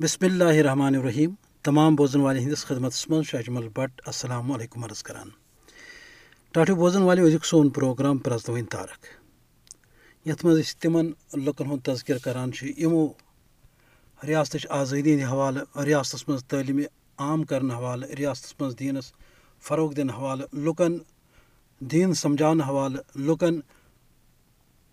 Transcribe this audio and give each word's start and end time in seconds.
بسم 0.00 0.24
اللہ 0.24 0.44
الرحمن 0.44 0.94
الرحیم۔ 0.94 1.34
تمام 1.62 1.94
بوزن 1.94 2.20
والے 2.20 2.40
ہندس 2.40 2.64
خدمت 2.64 2.94
من 3.08 3.22
اجمل 3.32 3.68
بٹ، 3.68 4.00
السلام 4.06 4.52
علیکم 4.52 4.84
عرض 4.84 5.02
کران۔ 5.02 5.28
ٹاٹو 6.52 6.74
بوزن 6.74 7.02
والے 7.02 7.22
ازیک 7.22 7.44
سون 7.44 7.70
پروگرام 7.70 8.18
پرزدوین 8.18 8.64
تارک۔ 8.64 9.06
یتھ 10.26 10.46
مز 10.46 10.76
تمن 10.76 11.10
لکن 11.34 11.66
ہند 11.66 11.84
تذکر 11.84 12.18
کران 12.18 12.50
یمو 12.78 13.06
ریاست 14.26 14.66
آزادی 14.70 15.14
ہند 15.14 15.22
حوالہ 15.22 15.80
ریاست 15.84 16.28
مز 16.28 16.44
تعلیم 16.44 16.80
عام 17.18 17.44
کرنے 17.44 17.74
حوالہ 17.74 18.06
ریاست 18.06 18.62
مز 18.62 18.78
دینس 18.78 19.12
فروغ 19.62 19.92
دن 19.92 20.10
حوالہ، 20.10 20.44
لکن 20.52 20.98
دین 21.80 22.14
سمجھان 22.14 22.60
حوالہ، 22.60 22.98
لکن 23.14 23.60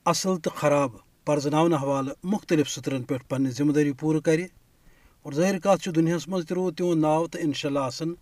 اصل 0.06 0.38
تو 0.38 0.50
خراب 0.50 0.92
پرزن 1.26 1.54
حوالہ 1.54 2.12
مختلف 2.24 2.70
سترن 2.70 3.04
پہ 3.04 3.18
پنہ 3.30 3.50
ذمہ 3.50 3.72
داری 3.72 3.92
پور 3.92 4.22
کر 4.22 4.40
اور 5.24 5.34
ظٲہِر 5.34 5.58
کَتھ 5.64 5.82
چھُ 5.84 5.92
دُنیاہَس 5.96 6.28
منٛز 6.28 6.46
تہِ 6.48 6.56
روٗد 6.56 6.76
تِہُنٛد 6.78 7.02
ناو 7.02 7.28
تہٕ 7.32 7.42
اِنشاء 7.44 7.70
اللہ 7.70 7.86
آسان 7.90 8.14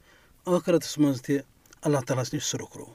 ٲخرَتَس 0.45 0.97
منٛز 0.97 1.21
تہِ 1.21 1.37
اللہ 1.85 2.01
تعالیٰ 2.07 2.23
ہَس 2.23 2.33
نِش 2.33 2.43
سُرُخ 2.51 2.77
رو 2.77 2.85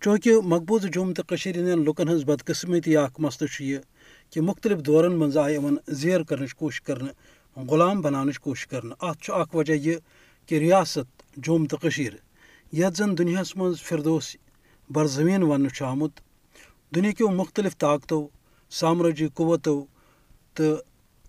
چوٗنٛکہِ 0.00 0.32
مقبوٗض 0.52 0.84
جوٚم 0.94 1.12
تہٕ 1.16 1.26
کٔشیٖرِ 1.28 1.56
ہٕنٛدٮ۪ن 1.58 1.84
لُکَن 1.86 2.08
ہٕنٛز 2.08 2.24
بدقٕسمٔتی 2.28 2.96
اَکھ 2.96 3.20
مسلہٕ 3.24 3.52
چھُ 3.52 3.64
یہِ 3.64 3.78
کہِ 4.30 4.42
مُختلِف 4.48 4.78
دورَن 4.86 5.14
منٛز 5.18 5.36
آیہِ 5.36 5.58
زیر 6.00 6.22
کَرنٕچ 6.28 6.54
کوٗشِش 6.54 6.80
کَرنہٕ 6.86 7.14
غۄلام 7.68 8.00
بَناونٕچ 8.00 8.38
کوٗشِش 8.44 8.66
کَرنہٕ۔ 8.70 8.96
اَتھ 9.06 9.18
چھُ 9.24 9.32
وجہ 9.54 9.74
یہِ 9.86 9.96
کہِ 10.46 10.58
رِیاست 10.58 11.08
جوٚم 11.44 11.66
تہٕ 11.70 11.80
کٔشیٖر 11.82 12.14
یَتھ 12.78 12.96
زَن 12.98 13.18
دُنیاہَس 13.18 13.56
منٛز 13.56 13.82
فِردوس 13.86 14.36
برزمیٖن 14.94 15.42
وَننہٕ 15.42 15.74
چھُ 15.76 15.84
آمُت 15.86 16.14
دُنہِکیو 16.94 17.28
طاقتو 17.78 18.20
سامرٲجی 18.78 19.28
قوتو 19.34 19.76
تہٕ 20.54 20.82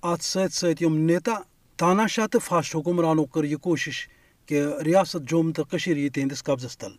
اَتھ 0.09 0.23
سۭتۍ 0.23 0.55
سۭتۍ 0.59 0.81
یِم 0.81 0.97
نیتا 1.07 1.35
تانا 1.81 2.07
شاہ 2.07 2.27
تہٕ 2.27 2.45
فاسٹ 2.45 2.75
حُکُمرانو 2.75 3.25
کٔر 3.25 3.43
یہِ 3.43 3.59
کوٗشِش 3.61 4.07
کہِ 4.45 4.57
رِیاست 4.85 5.29
جوٚم 5.29 5.51
تہٕ 5.51 5.65
کٔشیٖر 5.69 5.97
یی 5.97 6.09
تِہنٛدِس 6.09 6.43
قبضَس 6.43 6.77
تَل۔ 6.77 6.91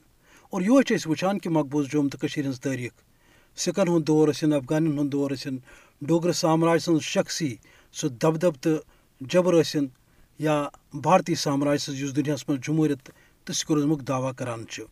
اور 0.51 0.61
یِہوے 0.62 0.83
چھِ 0.83 0.97
أسۍ 0.97 1.11
وٕچھان 1.11 1.39
کہِ 1.39 1.53
مقبوٗض 1.53 1.87
جوٚم 1.93 2.09
تہٕ 2.09 2.20
کٔشیٖرِ 2.20 2.47
ہٕنٛز 2.47 2.61
دور 4.07 4.29
ٲسِن 4.29 4.53
افغانٮ۪ن 4.53 4.98
ہُنٛد 4.98 5.12
دور 5.12 5.31
ٲسِن، 5.31 5.57
ڈوگرٕ 6.09 6.33
سامراج 6.33 6.81
سٕنٛز 6.83 7.03
شخصی 7.03 7.57
سُہ 7.92 8.09
دَبدَب 8.23 8.53
تہٕ 8.61 8.79
جبر 9.20 9.61
ٲسِن 9.61 9.87
یا 10.39 10.69
بھارتی 10.95 11.35
سامراج 11.35 11.79
سٕنٛز 11.81 12.03
یُس 12.03 12.17
دُنیاہَس 12.17 12.48
منٛز 12.48 12.61
جموٗرِیت 12.67 13.11
تہٕ 13.45 13.55
سِکوٗرِزمُک 13.55 14.09
دعوا 14.09 14.33
کَران 14.33 14.67
چھُ۔ 14.67 14.85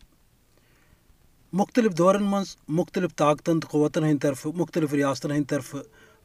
مُختٔلِف 1.53 1.99
دورَن 1.99 2.23
منٛز 2.23 2.57
مُختٔلِف 2.69 3.17
طاقتَن 3.17 3.61
تہٕ 3.61 3.71
قوتَن 3.71 4.05
ہٕنٛدِ 4.05 4.21
طرفہٕ، 4.21 4.53
مُختٔلِف 4.55 4.95
رِیاستَن 4.95 5.31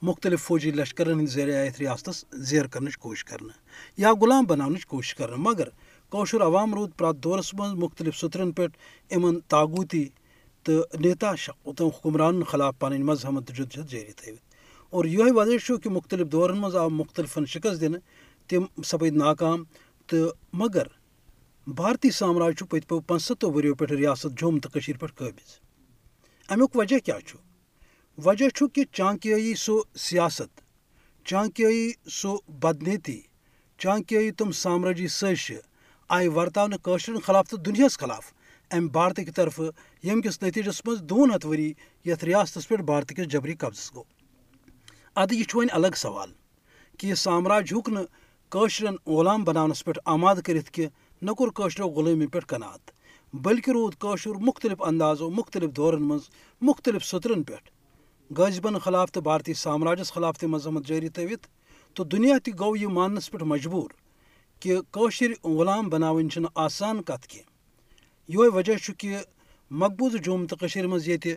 مُختٔلِف 0.07 0.41
فوجی 0.43 0.71
لشکَرَن 0.71 1.19
ہٕنٛدۍ 1.19 1.31
ذٔریعہِ 1.33 1.59
آیہِ 1.59 1.69
اَتھ 1.69 1.79
رِیاستَس 1.81 2.23
زیر 2.49 2.67
کَرنٕچ 2.73 2.97
کوٗشِش 2.97 3.23
کَرنہٕ 3.25 3.57
یا 4.01 4.11
غلام 4.21 4.45
بَناونٕچ 4.49 4.85
کوٗشِش 4.85 5.15
کَرنہٕ 5.15 5.39
مگر 5.45 5.67
کٲشُر 6.11 6.41
عوام 6.41 6.73
روٗد 6.75 6.91
پرٛٮ۪تھ 6.97 7.17
دورَس 7.23 7.53
منٛز 7.53 7.73
مُختٔلِف 7.83 8.17
سُترَن 8.17 8.51
پٮ۪ٹھ 8.51 8.77
یِمَن 9.13 9.39
تاغوٗتی 9.49 10.03
تہٕ 10.63 10.99
نیتا 11.01 11.35
تِم 11.77 11.89
حُکُمرانَن 11.95 12.43
خٕلاف 12.49 12.73
پَنٕنۍ 12.79 13.03
مذہَمَت 13.09 13.47
تہٕ 13.47 13.55
جدجہد 13.57 13.89
جٲری 13.91 14.11
اور 14.89 15.05
یِہوے 15.05 15.31
وجہ 15.39 15.57
چھُ 15.65 15.77
کہِ 15.81 15.91
مُختٔلِف 15.91 16.31
دورَن 16.31 16.57
آو 16.81 16.89
مُختٔلِفَن 16.89 17.45
شِکَس 17.53 17.81
دِنہٕ 17.81 17.99
تِم 18.47 18.63
سَپٕدۍ 18.83 19.17
ناکام 19.17 19.63
تہٕ 20.07 20.31
مگر 20.59 20.87
بھارتی 21.67 22.11
سامراج 22.19 22.53
چھُ 22.57 22.67
پٔتمیو 22.69 22.99
پانٛژسَتو 23.07 23.51
ؤرِیو 23.53 23.75
پٮ۪ٹھ 23.75 23.91
رِیاست 23.91 24.39
جوٚم 24.39 24.59
تہٕ 24.59 24.71
کٔشیٖرِ 24.73 24.99
پٮ۪ٹھ 24.99 25.15
وجہ 26.75 26.99
کیٛاہ 27.05 27.19
چھُ 27.27 27.37
وجہ 28.23 28.47
چھُ 28.55 28.67
کہِ 28.73 28.83
چانکیٲیی 28.97 29.53
سُہ 29.59 29.75
سیاست 29.99 30.61
چانکیٲیی 31.27 31.91
سُہ 32.17 32.35
بدنیتی 32.61 33.19
چانکیٲیی 33.79 34.31
تِم 34.37 34.51
سامرٲجی 34.61 35.07
سٲزشہِ 35.07 35.57
آیہِ 36.15 36.27
وَرتاونہٕ 36.35 36.83
کٲشرٮ۪ن 36.83 37.19
خٕلاف 37.25 37.47
تہٕ 37.49 37.63
دُنیاہَس 37.65 37.97
خٕلاف 37.99 38.31
اَمہِ 38.71 38.89
بھارتٕکہِ 38.91 39.33
طرفہٕ 39.35 39.69
ییٚمہِ 40.03 40.23
کِس 40.23 40.41
نٔتیٖجَس 40.41 40.81
منٛز 40.85 41.01
دوٗن 41.09 41.31
ہَتھ 41.33 41.45
ؤری 41.45 41.73
یَتھ 42.05 42.23
رِیاستَس 42.25 42.67
پٮ۪ٹھ 42.67 42.83
بھارتہٕ 42.89 43.25
جبری 43.33 43.55
قبضَس 43.61 43.91
گوٚو 43.95 44.03
اَدٕ 45.21 45.33
یہِ 45.35 45.45
چھُ 45.49 45.57
وۄنۍ 45.57 45.75
الگ 45.77 45.93
سوال 46.03 46.31
کہِ 46.97 47.09
یہِ 47.09 47.17
سامراج 47.17 47.71
ہیوٚک 47.71 47.89
نہٕ 47.89 48.05
کٲشرٮ۪ن 48.51 48.95
غلام 49.15 49.43
بَناونَس 49.43 49.83
پٮ۪ٹھ 49.85 49.99
آماد 50.15 50.35
کٔرِتھ 50.45 50.71
کہِ 50.71 50.87
نہ 51.21 51.31
کوٚر 51.31 51.49
کٲشرٮ۪و 51.55 51.89
غلٲمی 51.95 52.27
پٮ۪ٹھ 52.27 52.47
کَنات 52.47 52.91
بٔلکہِ 53.33 53.73
روٗد 53.73 54.01
کٲشُر 54.01 54.35
مُختٔلِف 54.47 54.81
اندازو 54.89 55.29
مُختٔلِف 55.29 55.75
دورَن 55.75 56.03
منٛز 56.07 56.29
مُختٔلِف 56.61 57.05
سُترَن 57.05 57.43
پٮ۪ٹھ 57.43 57.74
غٲضبَن 58.37 58.79
خٕلاف 58.79 59.11
تہٕ 59.11 59.23
بھارتی 59.23 59.53
سامراجَس 59.53 60.11
خٕلاف 60.11 60.37
تہِ 60.37 60.49
مذمت 60.49 60.85
جٲری 60.85 61.09
تھٲوِتھ 61.09 61.47
تہٕ 61.95 62.05
دُنیا 62.05 62.35
تہِ 62.43 62.53
گوٚو 62.59 62.75
یہِ 62.75 62.85
ماننَس 62.85 63.31
پٮ۪ٹھ 63.31 63.43
مجبوٗر 63.43 63.87
کہِ 64.59 64.79
کٲشِر 64.91 65.31
غلام 65.43 65.89
بَناوٕنۍ 65.89 66.29
چھِنہٕ 66.29 66.51
آسان 66.55 67.01
کَتھ 67.01 67.27
کینٛہہ 67.27 67.51
یِہوے 68.31 68.47
وجہ 68.47 68.77
چھُ 68.77 68.93
کہِ 68.97 69.17
مقبوٗضہٕ 69.71 70.21
جوٚم 70.21 70.47
تہٕ 70.47 70.57
کٔشیٖرِ 70.57 70.89
منٛز 70.89 71.07
ییٚتہِ 71.07 71.33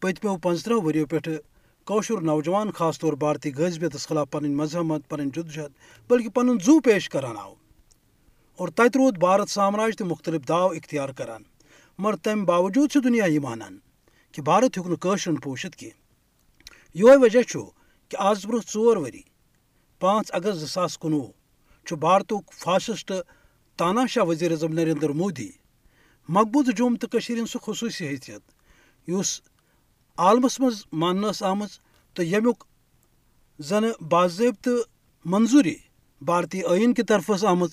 پٔتمیو 0.00 0.36
پانٛژتٕرٛہو 0.36 0.86
ؤرِیو 0.86 1.06
پٮ۪ٹھٕ 1.06 1.36
کٲشُر 1.84 2.20
نوجوان 2.20 2.70
خاص 2.70 2.98
طور 2.98 3.12
بھارتی 3.12 3.54
غٲضبیتَس 3.54 4.06
خٕلاف 4.06 4.30
پَنٕنۍ 4.30 4.54
مذہمت، 4.54 5.08
پَنٕنۍ 5.08 5.30
جدجہد 5.34 5.70
بٔلکہِ 6.08 6.32
پَنُن 6.34 6.58
زوٗ 6.64 6.80
پیش 6.84 7.08
کَران 7.08 7.36
آو۔ 7.36 7.54
اور 8.56 8.68
تَتہِ 8.68 8.96
روٗد 8.96 9.18
بھارت 9.18 9.50
سامراج 9.50 9.96
تہِ 9.96 10.06
مُختٔلِف 10.06 10.48
داو 10.48 10.68
اِختیار 10.68 11.08
کَران۔ 11.08 11.42
مگر 11.98 12.16
تَمہِ 12.16 12.46
باوجوٗد 12.46 12.90
چھُ 12.90 13.04
دُنیا 13.04 13.24
یہِ 13.24 13.38
مانان۔ 13.38 13.78
کہِ 14.34 14.44
بھارت 14.44 14.76
ہیوٚک 14.76 14.90
نہٕ 14.90 14.98
کٲشرٮ۪ن 15.00 15.40
پوٗشِتھ 15.40 15.76
کینٛہہ۔ 15.76 15.98
یِہوے 16.98 17.16
وجہ 17.16 17.42
چھُ 17.42 17.70
کہِ 18.08 18.16
آز 18.18 18.46
برونٛہہ 18.46 18.70
ژور 18.72 18.96
ؤری 18.96 19.22
پانٛژھ 20.00 20.30
اَگست 20.32 20.58
زٕ 20.58 20.68
ساس 20.68 20.98
کُنوُہ، 20.98 21.30
چھُ 21.86 21.96
بھارتُک 21.96 22.52
فاسِسٹ 22.52 23.12
تانا 23.76 24.06
شاہ 24.06 24.24
ؤزیٖر 24.24 24.50
اعظم 24.50 24.72
نریندر 24.72 25.10
مودی 25.10 25.50
مقبوٗضہٕ 26.28 26.76
جوٚم 26.76 26.96
تہٕ 26.96 27.10
کٔشیٖرِ 27.12 27.38
ہِنٛز 27.38 27.52
سُہ 27.52 27.58
خصوٗصی 27.62 28.08
حیثیت، 28.08 28.42
یُس 29.08 29.40
عالمَس 30.16 30.60
منٛز 30.60 30.84
ماننہٕ 30.92 31.30
ٲس 31.30 31.42
آمٕژ 31.42 31.70
تہٕ 32.14 32.26
ییٚمیُک 32.26 32.64
زَنہٕ 33.58 34.02
باضٲبطہٕ 34.10 34.82
منظوٗری 35.24 35.76
بھارتی 36.20 36.60
ٲیٖن 36.60 36.94
کہِ 36.94 37.04
طرفہٕ 37.08 37.36
ٲس 37.36 37.44
آمٕژ، 37.44 37.72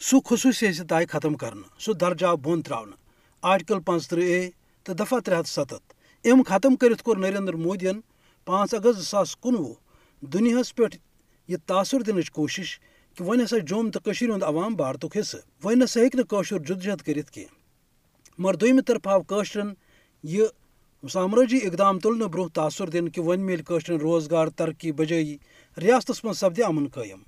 سُہ 0.00 0.20
خصوٗصی 0.24 0.66
حیثیت 0.66 0.92
آیہِ 0.92 1.08
ختم 1.08 1.34
کَرنہٕ، 1.34 1.68
سُہ 1.78 1.94
درجہ 1.94 2.26
آو 2.26 2.36
بۄن 2.36 2.62
ترٛاونہٕ۔ 2.62 2.96
آرٹِکَل 3.42 3.80
پانٛژتٕرٛہ 3.80 4.24
اے 4.24 4.50
تہٕ 4.88 4.96
دَفعہ 4.96 5.20
ترٛےٚ 5.20 5.40
ہَتھ 5.40 5.48
سَتَتھ۔ 5.48 5.94
أمۍ 6.26 6.42
ختم 6.46 6.76
کٔرِتھ 6.76 7.02
کوٚر 7.02 7.18
نریندر 7.18 7.54
مودیَن 7.54 8.00
پانٛژھ 8.44 8.74
اَگست 8.74 8.98
زٕ 8.98 9.04
ساس 9.04 9.36
کُنوُہ 9.36 9.74
دُنیاہَس 10.20 10.74
پٮ۪ٹھ 10.74 10.96
یہِ 11.48 11.58
تاثُر 11.66 12.00
دِنٕچ 12.00 12.30
کوٗشِش 12.30 12.80
کہِ 13.14 13.26
وۄنۍ 13.26 13.44
ہسا 13.44 13.58
جوٚم 13.58 13.90
تہٕ 13.90 14.02
کٔشیٖرِ 14.02 14.42
عوام 14.42 14.74
بھارتُک 14.74 15.16
حِصہٕ۔ 15.16 15.40
وۄنۍ 15.64 15.76
نسا 15.76 16.00
ہیٚکہِ 16.00 16.20
نہٕ 16.20 16.58
جدجہد 16.58 17.00
کٔرِتھ 17.02 17.32
کینٛہہ۔ 17.32 17.54
مگر 18.38 18.54
دوٚیمہِ 18.54 18.82
طرفہٕ 18.86 19.12
آو 19.12 19.22
کٲشرٮ۪ن 19.22 19.74
یہِ 20.22 20.46
سامرٲجی 21.10 21.58
اِقدام 21.58 21.98
تُلنہٕ 21.98 22.28
برونٛہہ 22.28 22.54
تاثُر 22.54 22.88
دِنہٕ 22.88 23.12
کہِ 23.12 23.24
وۄنۍ 23.24 23.44
میلہِ 23.44 23.64
کٲشرٮ۪ن 23.64 24.00
روزگار، 24.00 24.46
ترقی 24.46 24.92
بجٲیی، 24.92 25.36
رِیاستَس 25.80 26.24
منٛز 26.24 26.38
سپدِ 26.38 26.62
اَمُن 26.62 26.88
قٲیِم۔ 26.94 27.20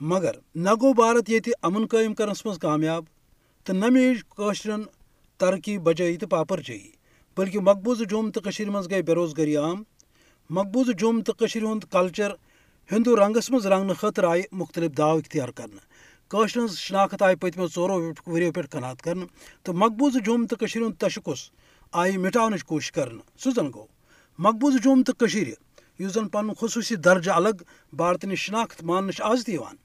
مگر 0.00 0.32
نہ 0.54 0.70
گوٚو 0.80 0.92
بھارت 0.92 1.30
ییٚتہِ 1.30 1.52
اَمُن 1.62 1.86
قٲیِم 1.86 2.14
کَرنَس 2.14 2.46
منٛز 2.46 2.58
کامیاب 2.58 3.04
تہٕ 3.64 3.76
نہ 3.76 3.86
میج 3.86 4.16
کٲشرٮ۪ن 4.36 4.82
ترقی 5.42 5.78
بجٲیی 5.78 6.16
تہٕ 6.16 6.28
پاپَر 6.30 6.60
جٲیی 6.66 6.90
بٔلکہِ 7.36 7.60
مقبوٗضہٕ 7.68 8.08
جوٚم 8.10 8.30
تہٕ 8.30 8.42
کٔشیٖرِ 8.44 8.72
منٛز 8.72 8.90
گٔے 8.90 9.02
بے 9.02 9.14
روزگٲری 9.14 9.56
عام۔ 9.56 9.82
مقبوٗضہٕ 10.56 10.98
جوٚم 10.98 11.22
تہٕ 11.22 11.38
کٔشیٖرِ 11.38 11.66
ہُنٛد 11.68 11.84
کَلچَر 11.92 12.30
ہِندوٗ 12.92 13.16
رنٛگَس 13.16 13.50
منٛز 13.50 13.66
رنٛگنہٕ 13.66 13.98
خٲطرٕ 14.00 14.28
آیہِ 14.30 14.42
مُختٔلِف 14.52 14.96
داو 14.98 15.16
اِختیار 15.16 15.48
کَرنہٕ 15.48 15.84
کٲشرِ 16.30 16.58
ہٕنٛز 16.58 16.78
شناخت 16.78 17.22
آیہِ 17.22 17.38
پٔتمیو 17.40 17.66
ژورو 17.74 17.96
ؤرِیو 18.26 18.52
پٮ۪ٹھ 18.52 18.70
کنات 18.72 19.02
کَرنہٕ 19.02 19.28
تہٕ 19.62 19.74
مقبوٗضہٕ 19.82 20.24
جوٚم 20.24 20.46
تہٕ 20.46 20.58
کٔشیٖرِ 20.58 20.84
ہُنٛد 20.84 21.00
تَشکُس 21.00 21.50
آیہِ 21.92 22.16
مِٹاونٕچ 22.24 22.64
کوٗشِش 22.64 22.92
کَرنہٕ 22.92 23.24
سُہ 23.42 23.50
زَن 23.56 23.72
گوٚو 23.74 23.86
مقبوٗضہٕ 24.38 24.82
جوٚم 24.82 25.02
تہٕ 25.02 25.18
کٔشیٖرِ 25.18 25.52
یُس 26.00 26.12
زَن 26.14 26.28
پَنُن 26.28 26.54
خصوٗصی 26.60 26.96
درجہٕ 26.96 27.36
الگ 27.36 27.62
بھارتہٕ 27.96 28.28
نِش 28.30 28.40
شناخت 28.46 28.82
ماننہٕ 28.82 29.14
چھِ 29.16 29.22
آز 29.30 29.44
تہِ 29.44 29.54
یِوان 29.54 29.76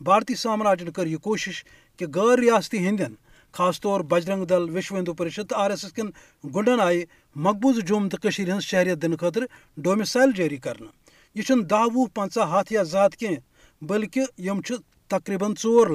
بھارتی 0.00 0.34
سامراجَن 0.34 0.90
کٔر 0.92 1.06
یہِ 1.06 1.20
کوٗشِش 1.20 1.64
کہِ 1.96 2.06
غٲر 2.14 2.38
رِیاستی 2.38 2.78
ہِنٛدٮ۪ن 2.86 3.14
خاص 3.56 3.80
طور 3.80 4.00
بجرنٛگ 4.00 4.44
دل 4.44 4.70
وِشو 4.74 4.96
ہِندوٗ 4.96 5.14
پٔرِشد 5.14 5.48
تہٕ 5.48 5.58
آر 5.62 5.70
ایس 5.70 5.84
ایس 5.84 5.92
کٮ۪ن 5.92 6.08
گُنڈن 6.54 6.80
آیہِ 6.80 7.04
مقبوٗضہٕ 7.44 7.86
جوٚم 7.88 8.08
تہٕ 8.08 8.20
کٔشیٖرِ 8.22 8.60
شہریت 8.62 9.02
دِنہٕ 9.02 9.18
خٲطرٕ 9.20 9.46
ڈومِسایل 9.84 10.32
جٲری 10.36 10.56
کَرنہٕ 10.56 10.92
یہِ 11.34 11.44
چھُنہٕ 11.46 11.66
دَہ 11.70 11.82
وُہ 11.94 12.06
پنٛژاہ 12.14 12.62
یا 12.70 12.82
زٕ 12.82 13.08
کینٛہہ 13.18 13.84
بٔلکہِ 13.88 14.24
یِم 14.46 14.60
چھِ 14.66 14.76
تقریٖبن 15.08 15.52
ژور 15.62 15.86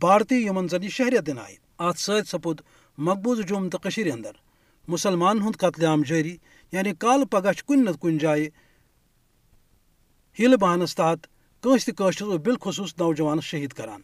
بھارتی 0.00 0.36
یِمن 0.46 0.68
زَن 0.68 0.88
شہریت 0.88 1.26
دِنہٕ 1.26 1.44
آیہِ 1.44 1.56
اَتھ 1.78 2.00
سۭتۍ 2.00 2.28
سپُد 2.32 2.60
مقبوٗضہٕ 2.98 3.46
جوٚم 3.48 3.68
تہٕ 3.68 3.80
کٔشیٖرِ 3.82 4.12
اَنٛدر۔ 4.12 4.32
مُسلمانن 4.88 5.42
ہُنٛد 5.42 5.56
قتلہِ 5.56 5.86
عام 5.88 6.02
جٲری 6.02 6.36
یعنی 6.72 6.92
کالہٕ 6.98 7.30
پگہہ 7.30 7.52
چھُ 7.52 7.66
کُنہِ 7.66 7.82
نتہٕ 7.82 8.00
کُنہِ 8.00 8.20
جایہِ 8.20 8.48
ہیٖلہٕ 10.38 10.58
بہانَس 10.58 10.94
تحت 10.94 11.26
کٲنٛسہِ 11.62 11.86
تہِ 11.86 11.94
کٲشرِس 11.94 12.40
بِلخصوٗص 12.44 12.94
نوجوانَس 12.98 13.44
شہیٖد 13.44 13.72
کران۔ 13.72 14.00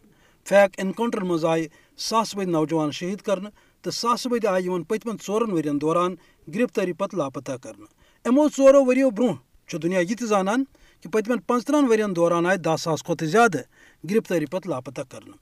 فیک 0.49 0.79
اِنکاونٹرن 0.79 1.27
منٛز 1.27 1.45
آیہِ 1.45 1.67
ساسہٕ 1.97 2.37
بٔدۍ 2.37 2.51
نوجوان 2.51 2.91
شہیٖد 2.91 3.21
کرنہٕ 3.21 3.51
تہٕ 3.83 3.93
ساسہٕ 3.93 4.31
بٔدۍ 4.31 4.47
آیہِ 4.51 4.65
یِمن 4.65 4.83
پٔتمٮ۪ن 4.83 5.17
ژورَن 5.25 5.51
ؤرۍ 5.51 5.79
دوران 5.81 6.15
گِرفتٲری 6.53 6.93
پتہٕ 6.93 7.17
لاپتہ 7.19 7.51
کرنہٕ 7.63 7.89
یِمو 8.25 8.47
ژورو 8.57 8.83
ؤرِیو 8.87 9.09
برونٛہہ 9.09 9.69
چھُ 9.69 9.81
دُنیا 9.83 9.99
یہِ 9.99 10.17
تہِ 10.19 10.27
زانان 10.27 10.63
کہ 11.01 11.09
پتمن 11.13 11.39
پانچترہن 11.47 11.85
ورین 11.89 12.15
دوران 12.15 12.45
آئے 12.45 12.57
دہ 12.65 12.75
ساس 12.83 13.03
کھت 13.03 13.23
زیادہ 13.33 13.61
گرفتاری 14.09 14.45
پتہ 14.51 14.69
لاپتہ 14.69 15.01
کرنا 15.11 15.35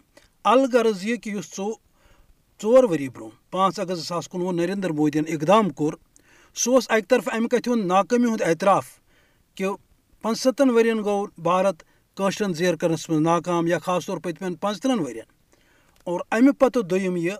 الغرض 0.51 1.05
یہ 1.05 1.15
کہ 1.23 1.29
اس 1.37 1.55
ژور 1.55 2.83
ؤری 2.83 3.09
برونٛہہ 3.09 3.51
پانٛژھ 3.51 3.79
اگست 3.79 4.01
زٕ 4.01 4.07
ساس 4.07 4.27
کُنوُہ 4.29 4.53
نریندر 4.53 4.91
مودین 4.97 5.23
اقدام 5.33 5.69
کوٚر 5.69 5.93
سُہ 6.55 6.73
اوس 6.73 6.85
اکہِ 6.89 7.07
طرفہٕ 7.09 7.33
اَمہِ 7.35 7.49
کَتھِ 7.49 7.67
ہُنٛد 7.69 7.85
ناکٲمی 7.87 8.25
ہُنٛد 8.25 8.41
اعتراف 8.41 8.85
کہِ 9.55 9.67
پانٛژستن 10.21 10.69
ؤرین 10.69 11.03
گوٚو 11.03 11.25
بھارت 11.47 11.83
کٲشرٮ۪ن 12.15 12.53
زیر 12.53 12.75
کرنس 12.75 13.09
منٛز 13.09 13.21
ناکام 13.21 13.67
یا 13.67 13.79
خاص 13.79 14.05
طور 14.05 14.17
پٔتمٮ۪ن 14.17 14.55
پانٛژترٕٛہن 14.55 14.99
ؤرین 14.99 15.27
اور 16.03 16.19
اَمہِ 16.31 16.51
پتہٕ 16.59 16.83
دوٚیِم 16.83 17.15
یہِ 17.15 17.33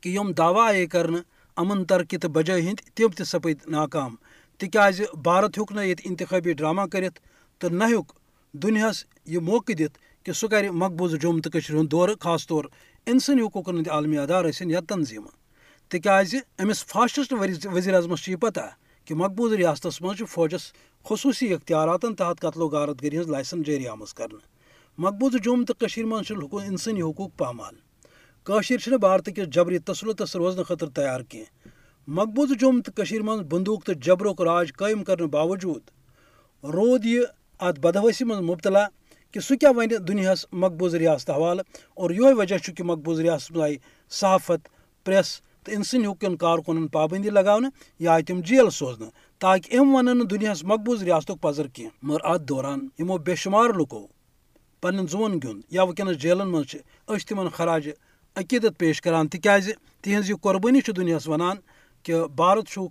کہِ 0.00 0.14
یِم 0.14 0.32
دعوا 0.32 0.66
آیے 0.68 0.86
کرنہٕ 0.86 1.22
امن 1.56 1.84
ترقی 1.84 2.16
تہٕ 2.18 2.30
بجٲے 2.30 2.60
ہٕنٛدۍ 2.60 2.90
تِم 2.94 3.08
تہِ 3.16 3.54
ناکام۔ 3.70 4.14
تِکیازِ 4.58 5.02
بھارت 5.22 5.58
ہیوٚک 5.58 5.72
نہٕ 5.72 5.84
ییٚتہِ 5.84 6.54
ڈرامہ 6.58 6.82
کٔرِتھ 6.92 7.20
تہٕ 7.58 7.70
نہ 7.70 7.84
ہیوٚک 7.84 8.12
دُنیاہس 8.62 9.04
یہِ 9.26 9.42
موقعہٕ 9.42 9.76
دِتھ 9.78 9.98
کہِ 10.24 10.34
سُہ 10.34 10.48
کرِ 10.50 10.68
مقبوٗضہٕ 10.68 11.20
جوٚم 11.20 11.40
تہٕ 11.40 11.52
کٔشیٖر 11.52 11.78
ہُنٛد 11.78 11.90
دورٕ، 11.90 12.14
خاص 12.20 12.46
طور 12.46 12.64
اِنسٲنی 13.06 13.42
حقوٗقن 13.42 13.74
ہٕنٛدۍ 13.74 13.92
عالمی 13.94 14.18
ادار 14.18 14.44
ٲسِنۍ 14.44 14.70
یا 14.70 14.80
تنظیٖمہٕ 14.88 15.34
تِکیازِ 15.88 16.36
أمِس 16.62 16.84
فاسٹسٹ 16.84 17.32
ؤزیٖر 17.32 17.94
اعظمس 17.94 18.22
چھِ 18.22 18.32
یہِ 18.32 18.40
پتہ 18.40 18.66
کہِ 19.04 19.16
مقبوٗض 19.16 19.52
ریاستس 19.52 20.00
منٛز 20.00 20.22
فوجس 20.30 20.72
خصوٗصی 21.08 21.52
اختیاراتن 21.54 22.14
تحت 22.14 22.40
قتل 22.40 22.60
و 22.62 22.68
غارت 22.68 23.02
گٔری 23.02 23.16
ہٕنٛز 23.16 23.30
لایسن 23.30 23.62
جٲری 23.62 23.88
آمٕژ 23.88 24.14
کرنہٕ 24.14 24.40
مقبوٗضہٕ 24.98 25.42
جوٚم 25.44 25.64
تہٕ 25.64 25.78
کٔشیٖر 25.80 26.06
منٛز 26.06 26.26
چھُ 26.26 26.60
اِنسٲنی 26.62 27.02
پامال۔ 27.36 27.74
کٲشِر 28.44 28.78
چھِنہٕ 28.78 28.98
بھارتٕکِس 29.00 29.48
جبری 29.54 29.78
تسلُتس 29.78 30.36
روزنہٕ 30.36 30.64
خٲطرٕ 30.64 30.90
تیار 30.94 31.20
کینٛہہ 31.20 31.68
مقبوٗضہٕ 32.06 32.58
جوٚم 32.60 32.80
تہٕ 32.80 32.94
کٔشیٖر 32.96 33.22
منٛز 33.22 33.40
بنٛدوٗق 33.50 33.84
تہٕ 33.86 34.00
جبرُک 34.04 34.40
راج 34.40 34.72
قٲیِم 34.78 35.04
کرنہٕ 35.04 35.30
باوجوٗد، 35.30 35.90
روٗد 36.74 37.04
یہِ 37.04 37.24
اَتھ 37.58 37.80
بدہوٲسی 37.80 38.24
منٛز 38.24 38.40
مُبتلا 38.50 38.84
کہِ 39.32 39.42
سُہ 39.42 39.56
کیٛاہ 39.56 39.76
وَنہِ 39.76 39.98
دُنیاہَس 40.08 40.46
مقبوٗض 40.52 40.94
ریاست 40.94 41.30
حوالہٕ 41.30 41.64
اور 41.94 42.10
یِہوے 42.10 42.32
وجہ 42.32 42.58
چھُ 42.58 42.74
کہِ 42.74 42.86
مقبوٗض 42.86 43.20
ریاستَس 43.20 43.56
صحافت، 44.20 44.68
پریس 45.04 45.40
تہٕ 45.64 45.74
اِنسٲنی 45.74 46.06
حقوٗقن 46.06 46.36
کارکُنن 46.36 46.88
پابنٛدی 46.88 47.30
لگاونہٕ 47.30 47.70
یا 47.98 48.12
آیہِ 48.12 48.26
تِم 48.26 48.40
جیل 48.40 48.70
سوزنہٕ 48.70 49.10
تاکہِ 49.40 49.78
أمۍ 49.78 49.94
وَنن 49.94 50.18
نہٕ 50.18 50.26
دُنیاہَس 50.30 50.64
مقبوٗض 50.64 51.02
ریاستُک 51.02 51.40
پزر 51.40 51.66
کینٛہہ 51.74 52.06
مگر 52.06 52.24
اَتھ 52.30 52.42
دوران 52.48 52.88
یِمو 52.98 53.16
بے 53.26 53.34
شُمار 53.42 53.70
لُکو 53.78 54.06
پنٕنٮ۪ن 54.80 55.06
زُوَن 55.12 55.32
گیُنٛد 55.42 55.62
یا 55.74 55.82
وٕنکیٚنَس 55.82 56.16
جیلن 56.22 56.48
منٛز 56.52 56.66
چھِ 56.70 56.78
أسۍ 57.10 57.24
تِمن 57.28 57.48
خراجہِ 57.56 57.92
عقیٖدت 58.40 58.78
پیش 58.78 59.00
کران۔ 59.02 59.28
تِکیازِ 59.28 59.72
تِہنٛز 60.02 60.30
یہِ 60.30 60.38
قۄربٲنی 60.44 60.80
چھِ 60.80 60.94
دُنیاہَس 60.96 61.28
وَنان 61.28 61.56
کہِ 62.04 62.14
بھارت 62.36 62.66
چھُ 62.72 62.86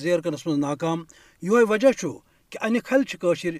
زیر 0.00 0.20
کرنس 0.20 0.46
منٛز 0.46 0.58
ناکام۔ 0.58 0.98
یِہوے 1.42 1.62
وجہ 1.70 1.92
چھُ 1.98 2.08
کہِ 2.50 2.58
اَنہِ 2.64 2.80
کھلہِ 2.86 3.06
چھِ 3.08 3.18
کٲشِر 3.20 3.54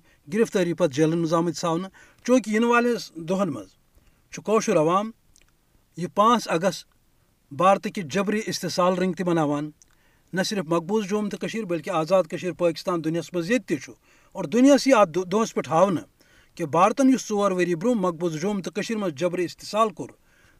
جیلن 0.96 1.18
منٛز 1.18 1.34
آمٕتۍ 1.34 1.60
ژھاونہٕ 1.60 1.90
چوٗنٛکہِ 2.24 2.54
یِنہٕ 2.54 2.70
والِس 2.70 3.12
دۄہن 3.28 3.48
منٛز 3.54 3.70
چھُ 4.32 4.42
کٲشُر 4.46 4.76
عوام 4.76 5.10
یہِ 5.96 6.08
پانٛژھ 6.14 6.48
اگست 6.50 6.86
بھارتٕکہِ 7.52 8.04
جبری 8.12 8.40
استحصال 8.46 8.94
رنٛگۍ 8.94 9.14
تہِ 9.16 9.26
مناوان۔ 9.26 9.70
نہ 10.32 10.42
صرف 10.42 10.64
مقبوٗض 10.66 11.08
جوٚم 11.08 11.28
تہٕ 11.28 11.38
کٔشیٖر 11.38 11.64
بٔلکہِ 11.64 11.94
آزاد 11.94 12.24
کٔشیٖر 12.24 12.52
پٲکِستان 12.52 13.04
دُنیاہَس 13.04 13.34
منٛز 13.34 13.50
ییٚتہِ 13.50 13.68
تہِ 13.68 13.84
چھُ۔ 13.84 13.92
اور 14.32 14.44
دُنیاہَس 14.44 14.86
یی 14.86 14.92
اَتھ 14.92 15.18
دۄہَس 15.32 15.54
پٮ۪ٹھ 15.54 15.68
ہاونہٕ 15.68 16.04
کہِ 16.54 16.66
بھارتن 16.66 17.08
یُس 17.08 17.28
ژور 17.28 17.50
ؤری 17.50 17.74
برونٛہہ 17.74 18.00
مقبوٗض 18.00 18.40
جوٚم 18.40 18.62
تہٕ 18.62 18.72
کٔشیٖر 18.72 19.00
منٛز 19.00 19.14
جبری 19.14 19.44
استحصال 19.44 19.90
کوٚر، 19.90 20.10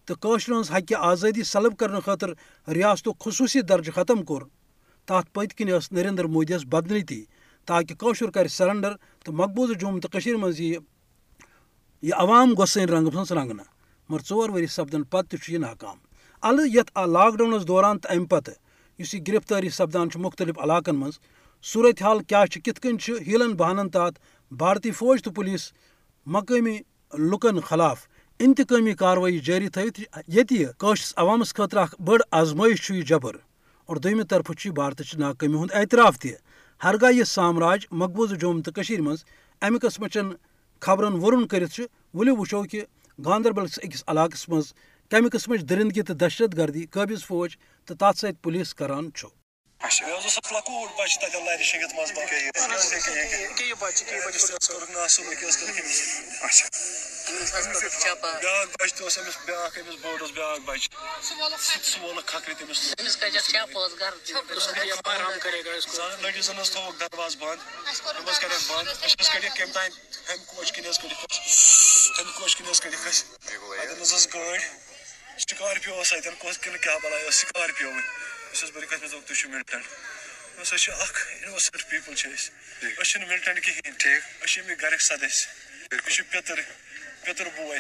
تہٕ 0.06 0.16
کٲشرٮ۪ن 0.16 0.56
ہٕنٛز 0.56 0.70
حقہِ 0.70 0.94
آزٲدی 0.98 1.42
سلب 1.42 1.76
کرنہٕ 1.76 2.00
خٲطرٕ 2.00 2.34
رِیاستُک 2.74 3.18
خصوٗصی 3.18 3.60
درجہٕ 3.60 3.94
ختم 3.94 4.22
کوٚر۔ 4.22 4.42
تَتھ 5.06 5.30
پٔتۍ 5.32 5.56
کِنۍ 5.56 5.78
ٲس 5.78 5.92
نریندر 5.92 6.24
مودی 6.24 6.52
یَس 6.52 6.64
بدنٲتی 6.64 7.24
تاکہِ 7.66 7.96
کٲشُر 7.98 8.30
کرِ 8.30 8.50
سرنڈر 8.50 8.92
تہٕ 9.24 9.34
مقبوٗضہٕ 9.34 9.78
جوٚم 9.78 10.00
تہٕ 10.00 10.10
کٔشیٖر 10.10 10.36
منٛز 10.36 10.60
یِیہِ 10.60 10.78
یہِ 12.02 12.12
عوام 12.16 12.54
گۄسٲنۍ 12.58 12.86
رنٛگہٕ 12.86 13.14
منٛز 13.14 13.32
رنٛگنہٕ۔ 13.32 13.64
مگر 14.08 14.20
ژور 14.28 14.50
ؤری 14.50 14.66
سپدن 14.66 15.02
پتہٕ 15.02 15.38
تہِ 15.46 15.56
ناکام۔ 15.56 15.96
الہٕ 16.42 16.66
یتھ 16.68 17.08
لاک 17.08 17.34
ڈاوُنس 17.34 17.68
دوران 17.68 17.98
تہٕ 17.98 18.16
امہِ 18.16 18.28
پتہٕ 18.28 18.54
یُس 19.00 19.14
یہِ 19.14 19.26
گرفتٲری 19.28 19.68
سپدان 19.78 20.10
چھُ 20.10 20.20
مُختٔلِف 20.20 20.58
علاقن 20.62 20.96
منٛز، 20.96 21.18
صوٗرت 21.70 22.02
حال 22.02 22.18
کیاہ 22.28 22.46
چھُ، 22.52 22.60
کِتھ 22.64 22.80
کٔنۍ 22.80 22.98
چھُ 23.02 23.12
ہیٖلن 23.26 23.52
بہانن 23.60 23.88
تحت 23.94 24.14
بھارتی 24.60 24.90
فوج 24.98 25.22
تہٕ 25.22 25.34
پُلیٖس 25.34 25.72
مقٲمی 26.34 26.76
لُکن 27.30 27.60
خلاف 27.68 27.98
انتقٲمی 28.44 28.92
کاروٲیی 29.02 29.38
جٲری 29.46 29.68
تھٲوِتھ، 29.74 30.00
ییٚتہِ 30.00 30.66
کٲشرِس 30.80 31.12
عوامس 31.16 31.54
خٲطرٕ 31.54 31.82
اکھ 31.82 31.94
بٔڑ 32.06 32.20
آزمٲیش 32.40 32.86
چھُ 32.86 32.94
یہِ 32.94 33.06
جبر۔ 33.08 33.34
اور 33.86 33.96
دوٚیمہِ 33.96 34.26
طرفہٕ 34.30 34.54
چھُ 34.58 34.66
یہِ 34.68 34.74
بھارتٕچ 34.74 35.14
ناکٲمی 35.22 35.56
ہُنٛد 35.58 35.72
اعتراف 35.78 36.18
تہِ۔ 36.18 36.32
ہرگاہ 36.84 37.12
یہِ 37.12 37.26
سامراج 37.26 37.80
مقبوٗضہٕ 37.90 38.38
جوٚم 38.38 38.62
تہٕ 38.62 38.74
کٔشیٖر 38.74 39.00
منٛز 39.00 39.24
اَمہِ 39.62 39.80
قٕسمٕچٮ۪ن 39.80 40.28
خبرن 40.80 41.14
وُرُن 41.22 41.46
کٔرِتھ 41.48 41.72
چھُ 41.74 41.84
ؤلِو 42.14 42.36
وٕچھو 42.36 42.62
کہِ 42.70 42.80
گاندربل 43.24 43.66
کِس 43.66 43.78
أکِس 43.84 44.04
علاقس 44.06 44.48
منٛز 44.48 44.72
کمہِ 45.10 45.30
قٕسمٕچ 45.32 45.60
دٔرندگی 45.68 46.02
تہٕ 46.02 46.18
دہشت 46.22 46.56
گردی 46.58 46.84
قٲبِض 46.94 47.24
فوج 47.26 47.50
تہٕ 47.86 47.96
تَتھ 48.00 48.18
سۭتۍ 48.18 48.42
پُلیٖس 48.42 48.74
کران 48.74 49.12
چھُ؟ 49.16 49.28
سِکارپیو 75.48 76.00
ٲس 76.02 76.12
اَتٮ۪ن 76.12 76.34
کۄس 76.38 76.58
کِنہٕ 76.58 76.82
کیٛاہ 76.82 76.98
بَلاے 77.02 77.22
ٲس 77.26 77.34
سِکارپیوٕے 77.40 78.02
أسۍ 78.52 78.66
ٲسۍ 78.66 78.72
بٔرِتھ 78.74 78.92
مےٚ 79.00 79.10
دوٚپ 79.10 79.26
تُہۍ 79.26 79.36
چھِو 79.40 79.48
مِلٹنٹ 79.48 79.84
ہسا 80.60 80.76
چھِ 80.78 80.92
اکھ 81.04 81.18
اِنوسنٹ 81.44 81.88
پیٖپٕل 81.90 82.14
چھِ 82.20 82.26
أسۍ 82.34 82.50
أسۍ 83.00 83.10
چھِنہٕ 83.10 83.28
مِلٹنٹ 83.28 83.60
کِہیٖنۍ 83.64 83.98
ٹھیٖک 83.98 84.22
أسۍ 84.42 84.52
چھِ 84.52 84.60
اَمِکۍ 84.60 84.82
گرِکۍ 84.82 85.04
سدٕسۍ 85.08 85.46
أسۍ 85.92 86.10
چھِ 86.14 86.22
پیٚتٕر 86.30 86.60
پیٚتٕر 87.24 87.48
بوے 87.56 87.78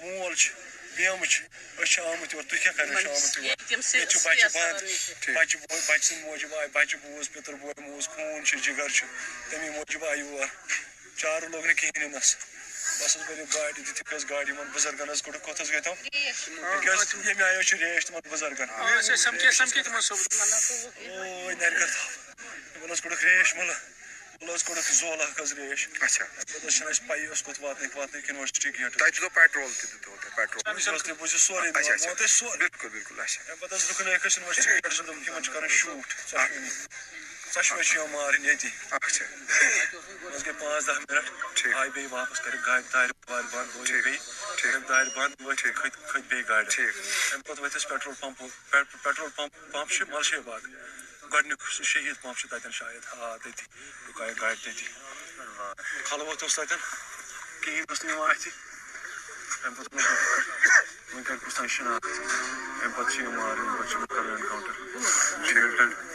مول 0.00 0.34
چھُ 0.34 0.50
بیمہٕ 0.96 1.26
چھِ 1.32 1.38
أسۍ 1.78 1.90
چھِ 1.92 2.00
آمٕتۍ 2.00 2.34
یور 2.34 2.42
تُہۍ 2.48 2.58
کیٛاہ 2.62 2.76
کَرنہِ 2.76 3.02
چھِو 3.02 3.10
آمٕتۍ 3.10 3.36
یور 3.36 3.46
ییٚتہِ 3.46 4.06
چھُ 4.10 4.18
بَچہِ 4.24 4.48
بنٛد 4.54 4.80
بَچہِ 5.36 5.56
بوے 5.60 5.80
بَچہِ 5.88 6.02
سٕنٛدۍ 6.06 6.22
موٗجوٗب 6.24 6.54
آے 6.54 6.66
بَچہِ 6.74 6.96
بوٗز 7.02 7.30
پیٚتٕر 7.32 7.54
بوے 7.60 7.72
موٗز 7.78 8.08
خوٗن 8.08 8.44
چھُ 8.46 8.60
جِگر 8.64 8.88
چھُ 8.96 9.06
تَمی 9.50 9.68
موٗجوٗب 9.76 10.04
آے 10.04 10.16
یور 10.18 10.46
چارٕ 11.20 11.48
لوٚگ 11.50 11.64
نہٕ 11.66 11.76
کِہیٖنۍ 11.78 12.02
یِنَس 12.04 12.36
بَس 12.82 13.16
حظ 13.16 13.22
بٔرِو 13.28 13.44
گاڑِ 13.54 13.72
دِتِکھ 13.76 14.14
حظ 14.14 14.24
گاڑِ 14.30 14.48
یِمن 14.48 14.68
بُزرگن 14.74 15.10
حظ 15.10 15.22
کوٚڑُکھ 15.22 15.44
کوٚت 15.44 15.60
حظ 15.60 15.70
گٔے 15.70 15.80
تِم 15.80 15.94
تِکیازِ 15.94 17.14
ییٚمہِ 17.26 17.42
آیہِ 17.42 17.58
حظ 17.58 17.66
چھِ 17.68 17.74
ریش 17.82 18.06
تِمن 18.06 18.20
بُزرگن۔ 18.30 18.68
نرِ 21.60 21.74
یِمن 22.74 22.90
حظ 22.92 23.00
کوٚڑُکھ 23.02 23.24
ریش 23.24 23.54
مُلہٕ۔ 23.56 23.78
مُلہٕ 24.40 24.54
حظ 24.54 24.62
کوٚڑُکھ 24.64 24.92
زولہٕ 25.00 25.26
اکھ 25.28 25.40
حظ 25.42 25.52
ریش 25.58 25.80
اچھا۔ 26.00 26.24
پَتہٕ 26.24 26.64
حظ 26.66 26.72
چھِنہٕ 26.74 26.90
اَسہِ 26.90 27.06
پَیی 27.08 27.26
اوس 27.26 27.42
کوٚت 27.42 27.58
واتنٕکۍ 27.60 27.96
واتنٕکۍ 27.98 28.28
یونیورسٹی 28.28 28.70
گیٹ 28.78 28.92
پیٹرول 29.34 29.70
تہِ 31.04 31.12
بوٗزِو 31.18 31.38
سورُے 31.38 31.70
سورُے۔ 32.38 32.56
بِلکُل 32.58 32.88
بِلکُل 32.88 33.20
اَمہِ 33.20 33.58
پَتہٕ 33.60 33.76
حظ 33.76 33.90
رُکنٲیِکھ 33.90 34.26
أسۍ 34.26 34.38
یونیورسٹی 34.38 34.70
گیٹَس 34.74 34.98
دوٚپُکھ 35.06 35.28
یِمن 35.28 35.42
چھِ 35.42 35.52
کَرٕنۍ 35.54 35.76
شوٗٹ۔ 35.80 36.08
ژۄشوَے 37.54 37.82
چھِ 37.84 37.94
یِوان 37.96 38.10
مارٕنۍ 38.12 38.44
ییٚتی 38.48 38.70
حظ 40.34 40.42
گٔے 40.44 40.52
پانٛژھ 40.58 40.86
دہ 40.86 40.92
مِنٹ 40.98 41.10
آیہِ 41.78 41.90
بیٚیہِ 41.94 42.12
واپَس 42.12 42.38
کٔرِکھ 42.44 42.64
گاڑِ 42.66 42.82
دارِ 42.92 43.10
وارِ 43.28 43.44
بنٛد 43.52 43.68
بیٚیہِ 43.76 44.18
کٔرِکھ 44.58 44.88
دارِ 44.88 45.06
بنٛد 45.16 45.32
ؤتھۍ 45.46 45.72
کھٔتۍ 45.78 45.98
کھٔتۍ 46.08 46.28
بیٚیہِ 46.28 46.48
گاڑِ 46.48 46.64
اَمہِ 46.64 47.42
پَتہٕ 47.46 47.64
ؤتھۍ 47.64 47.76
أسۍ 47.76 47.88
پیٹرول 47.90 48.14
پَمپو 48.20 48.44
پیٹرول 49.02 49.30
پَمپ 49.36 49.52
پَمپ 49.72 49.88
چھُ 49.94 50.00
مَلشے 50.12 50.38
باغ 50.46 50.60
گۄڈٕنیُک 51.32 51.60
سُہ 51.76 51.82
شہیٖد 51.90 52.16
پَمپ 52.22 52.36
چھُ 52.38 52.44
تَتٮ۪ن 52.50 52.72
شاید 52.78 53.02
آ 53.12 53.14
تٔتی 53.42 53.64
رُکایہِ 54.08 54.34
گاڑِ 54.40 54.54
تٔتی 54.64 54.86
خلوت 56.08 56.42
اوس 56.42 56.54
تَتٮ۪ن 56.56 56.80
کِہیٖنۍ 57.62 57.84
اوس 57.88 58.00
نہٕ 58.04 58.14
یِوان 58.14 58.30
اَتھِ 58.30 58.48
اَمہِ 59.64 59.76
پَتہٕ 59.76 59.92
وۄنۍ 61.12 61.24
کَرِ 61.26 61.36
کُس 61.44 61.54
تانۍ 61.54 61.70
شِناخت۔ 61.74 62.04
اَمہِ 62.82 62.94
پَتہٕ 62.96 63.10
چھِ 63.12 63.18
یِم 63.22 63.34
مارٕنۍ 63.36 63.76
پَتہٕ 63.78 63.88
چھِ 63.90 63.94
یِم 63.94 64.02
اٮ۪نکاوُنٹر 64.02 66.11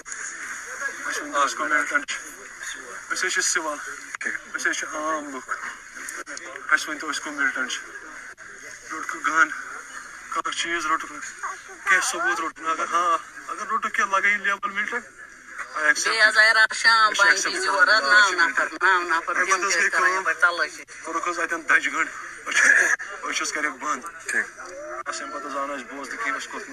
آز 1.44 1.56
گوٚو 1.58 1.70
مِلٹنٹ 1.70 2.12
أسۍ 3.12 3.26
حظ 3.28 3.34
چھِ 3.34 3.42
سِوَل 3.42 3.78
أسۍ 4.56 4.70
حظ 4.70 4.78
چھِ 4.78 4.86
عام 4.94 5.24
لُکھ 5.34 5.50
اَسہِ 6.74 6.90
ؤنۍ 6.90 7.00
تو 7.00 7.10
أسۍ 7.10 7.22
کٕم 7.24 7.34
مِلٹنٹ 7.42 7.72
چھِ 7.72 7.80
روٚٹکھٕ 8.92 9.20
گن 9.28 9.50
کانٛہہ 10.34 10.52
چیٖز 10.60 10.86
روٚٹُکھ 10.86 11.12
کینٛہہ 11.90 12.08
ثبوٗت 12.12 12.40
روٚٹُکھ 12.40 12.70
اگر 12.70 12.86
ہاں 12.94 13.18
اگر 13.48 13.66
روٚٹُکھ 13.70 13.94
کینٛہہ 13.96 14.18
لگٲیِو 14.18 14.44
لیبل 14.46 14.72
مِلٹنٹ 14.72 15.06
کوٚرُکھ 21.04 21.28
حظ 21.30 21.40
اَتٮ۪ن 21.40 21.62
دَجہِ 21.70 21.94
گنٛڈ 21.94 22.08
أچھ 23.28 23.42
حظ 23.42 23.52
کَریکھ 23.52 23.78
بنٛد 23.84 24.04
اَمہِ 25.08 25.34
پَتہٕ 25.34 25.46
حظ 25.46 25.56
آو 25.56 25.66
نہٕ 25.68 25.76
اَسہِ 25.76 25.86
بوزنہٕ 25.92 26.24
کینٛہہ 26.24 26.38
أسۍ 26.38 26.50
کوٚت 26.52 26.66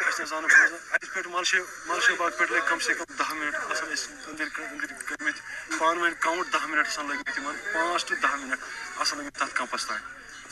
اَسہِ 0.00 0.26
زانو 0.28 0.46
بوزان 0.48 0.78
اَتہِ 0.92 1.08
پٮ۪ٹھ 1.12 1.28
ملشے 1.28 1.58
ملشے 1.86 2.12
باغ 2.18 2.30
پٮ۪ٹھ 2.38 2.52
لٔگۍ 2.52 2.68
کم 2.68 2.78
سے 2.86 2.94
کم 2.94 3.04
دہ 3.18 3.32
مِنٹ۔ 3.34 3.54
آسان 3.54 3.92
أسۍ 3.92 4.08
أنٛدٕرۍ 4.26 4.50
أنٛدٕرۍ 4.72 5.06
کٔرمٕتۍ 5.06 5.40
پانہٕ 5.78 6.02
ؤنۍ 6.02 6.14
کاوُنٛٹ 6.20 6.52
دہ 6.52 6.66
مِنٹ 6.66 6.86
آسان 6.86 7.06
لٔگمٕتۍ 7.08 7.38
یِمن 7.38 7.56
پانٛژھ 7.72 8.06
ٹُو 8.06 8.14
دہ 8.22 8.34
مِنٹ۔ 8.36 8.60
آسان 9.00 9.18
لٔگمٕتۍ 9.18 9.38
تَتھ 9.40 9.54
کَمپَس 9.58 9.86
تانۍ 9.86 10.02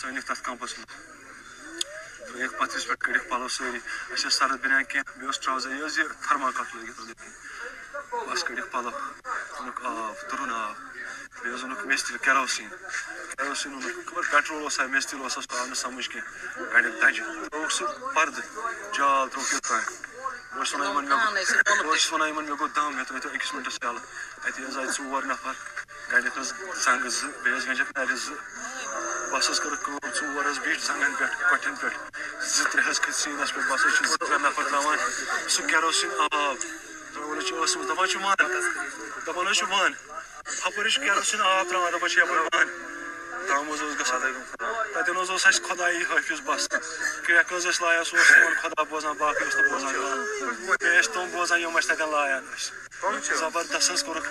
ژٲنِکھ 0.00 0.26
تَتھ 0.26 0.42
کَمپَس 0.42 0.78
منٛز 0.78 0.90
ترٛٲیِکھ 2.26 2.54
پَتھرِس 2.58 2.86
پٮ۪ٹھ 2.86 3.00
کٔڑِکھ 3.04 3.28
پَلو 3.28 3.48
سٲری 3.48 3.68
اچھا، 3.68 4.14
اَسہِ 4.14 4.26
ٲس 4.26 4.34
سَرٕد 4.34 4.58
بنیان 4.64 4.84
کیٚنٛہہ 4.84 5.12
بیٚیہِ 5.12 5.26
اوس 5.26 5.40
ٹرٛاوزَر 5.40 5.70
یہِ 5.70 5.84
ٲس 5.86 5.98
یہِ 5.98 6.06
تھٔرماکاٹ 6.22 6.74
لٲگِتھ 6.74 7.00
أنٛدٕرۍ 7.00 7.18
کِنۍ 7.20 8.26
بَس 8.26 8.44
کٔڑِکھ 8.44 8.68
پَلو 8.72 8.90
اوٚنُکھ 8.90 9.80
آب 9.84 10.30
تُرُن 10.30 10.50
آب۔ 10.54 10.91
بیٚیہِ 11.42 11.54
حظ 11.54 11.62
اوٚنُکھ 11.64 11.82
تیٖل 12.06 12.18
کیروسیٖن 12.24 12.68
کیروسیٖن 13.38 13.72
اوٚنُکھ 13.74 14.10
خبر 14.10 14.22
پیٹرول 14.30 14.62
اوسا 14.62 14.86
میٚژ 14.86 15.06
تیٖل 15.06 15.22
اوسا 15.22 15.40
سُہ 15.40 15.58
آو 15.58 15.66
نہٕ 15.66 15.80
سَمٕجھ 15.82 16.08
کیٚنٛہہ 16.10 16.72
گاڑٮ۪ن 16.72 17.00
دَجہِ 17.02 17.24
ترٛووُکھ 17.50 17.72
سُہ 17.72 17.84
پَردٕ 18.14 18.40
جال 18.96 19.28
ترٛووُکھ 19.28 19.52
یوٚتانۍ 19.54 20.10
بہٕ 20.54 20.64
چھُس 20.64 20.74
وَنان 20.74 20.88
یِمن 20.88 21.04
مےٚ 21.08 21.84
بہٕ 21.84 21.96
چھُس 21.98 22.12
وَنان 22.12 22.28
یِمن 22.28 22.44
مےٚ 22.44 22.58
گوٚو 22.58 22.74
دَم 22.76 22.94
مےٚ 22.96 23.04
ترٛٲیتو 23.08 23.28
أکِس 23.34 23.54
مِنٹَس 23.54 23.78
یَلہٕ 23.82 24.02
اَتہِ 24.46 24.64
حظ 24.66 24.76
آیہِ 24.78 24.90
ژور 24.96 25.22
نَفر 25.32 25.52
گاڑٮ۪ن 26.12 26.38
حظ 26.38 26.52
زنٛگہٕ 26.84 27.10
زٕ 27.18 27.28
بیٚیہِ 27.42 27.56
حظ 27.56 27.66
گٔنجَکھ 27.66 27.92
نَرِ 27.96 28.16
زٕ 28.24 28.36
بَس 29.32 29.50
حظ 29.50 29.60
کٔرٕکھ 29.60 29.84
کٲم 29.84 30.10
ژور 30.18 30.44
حظ 30.50 30.58
بیٖٹھۍ 30.64 30.86
زنٛگَن 30.86 31.14
پٮ۪ٹھ 31.18 31.34
کۄٹھٮ۪ن 31.50 31.74
پٮ۪ٹھ 31.80 31.96
زٕ 32.54 32.70
ترٛےٚ 32.70 32.86
حظ 32.88 33.00
کھٔتۍ 33.00 33.18
سیٖنَس 33.22 33.54
پٮ۪ٹھ 33.54 33.68
بَس 33.70 33.86
حظ 33.86 33.92
چھِ 33.96 34.06
زٕ 34.10 34.18
ترٛےٚ 34.18 34.42
نَفر 34.46 34.62
ترٛاوان 34.62 34.98
سُہ 35.48 35.62
کیروسیٖن 35.70 36.10
آب 36.20 36.56
ترٛاوان 37.12 37.38
حظ 37.38 37.44
چھِ 37.48 37.54
ٲسمٕژ 37.62 37.88
دَپان 37.88 38.08
چھِ 38.08 38.16
وَن 38.22 38.34
دَپان 39.26 39.46
حظ 39.48 39.56
چھِ 39.58 39.64
وَن 39.70 39.92
ہُپٲرۍ 40.46 40.86
حظ 40.86 40.94
چھِ 40.94 41.00
کیروسیٖن 41.04 41.40
آب 41.40 41.68
ترٛاوان 41.68 41.92
دَپان 41.92 42.08
چھِ 42.10 42.18
یَپٲرۍ 42.18 42.42
وَن 42.52 42.68
دَم 43.48 43.70
حظ 43.72 43.82
اوس 43.82 43.94
گژھان 44.00 44.20
تَتٮ۪ن 44.94 45.16
حظ 45.16 45.30
اوس 45.30 45.46
اَسہِ 45.46 45.62
خۄدایی 45.68 46.02
حٲفِظ 46.10 46.40
بَس 46.46 46.68
کرٛٮ۪کھ 46.68 47.52
حظ 47.52 47.66
ٲسۍ 47.66 47.82
لایان 47.82 48.04
سُہ 48.04 48.16
اوس 48.16 48.28
سون 48.28 48.54
خۄدا 48.62 48.82
بوزان 48.90 49.16
باقٕے 49.18 49.44
اوس 49.44 49.56
نہٕ 49.56 49.68
بوزان 49.70 49.92
بیٚیہِ 50.80 51.00
ٲسۍ 51.02 51.12
تِم 51.14 51.26
بوزان 51.32 51.60
یِم 51.60 51.78
ٲسۍ 51.78 51.88
تَتٮ۪ن 51.88 52.10
لایان 52.12 52.44
أسۍ 52.54 53.34
زبردست 53.40 53.90
حظ 53.90 54.02
کوٚرُکھ 54.02 54.28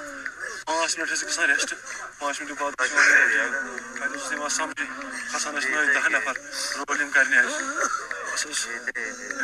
پانٛژھ 0.65 0.99
مِنٹ 0.99 1.09
ٲسۍ 1.11 1.27
گژھان 1.27 1.49
رٮ۪سٹ 1.49 1.73
پانٛژھ 2.19 2.41
مِنٹہٕ 2.41 2.57
بعد 2.59 2.73
کَتہِ 2.79 4.15
اوس 4.15 4.31
یِوان 4.31 4.49
سَمجھی 4.49 4.85
کھسان 5.31 5.55
ٲسۍ 5.55 5.69
نٔے 5.69 5.93
دَہ 5.93 6.09
نَفر 6.09 6.35
رولِنٛگ 6.77 7.11
کَرنہِ 7.15 7.37
اَسہِ 7.45 8.20
حظ 8.33 8.43
اَمہِ 8.45 8.91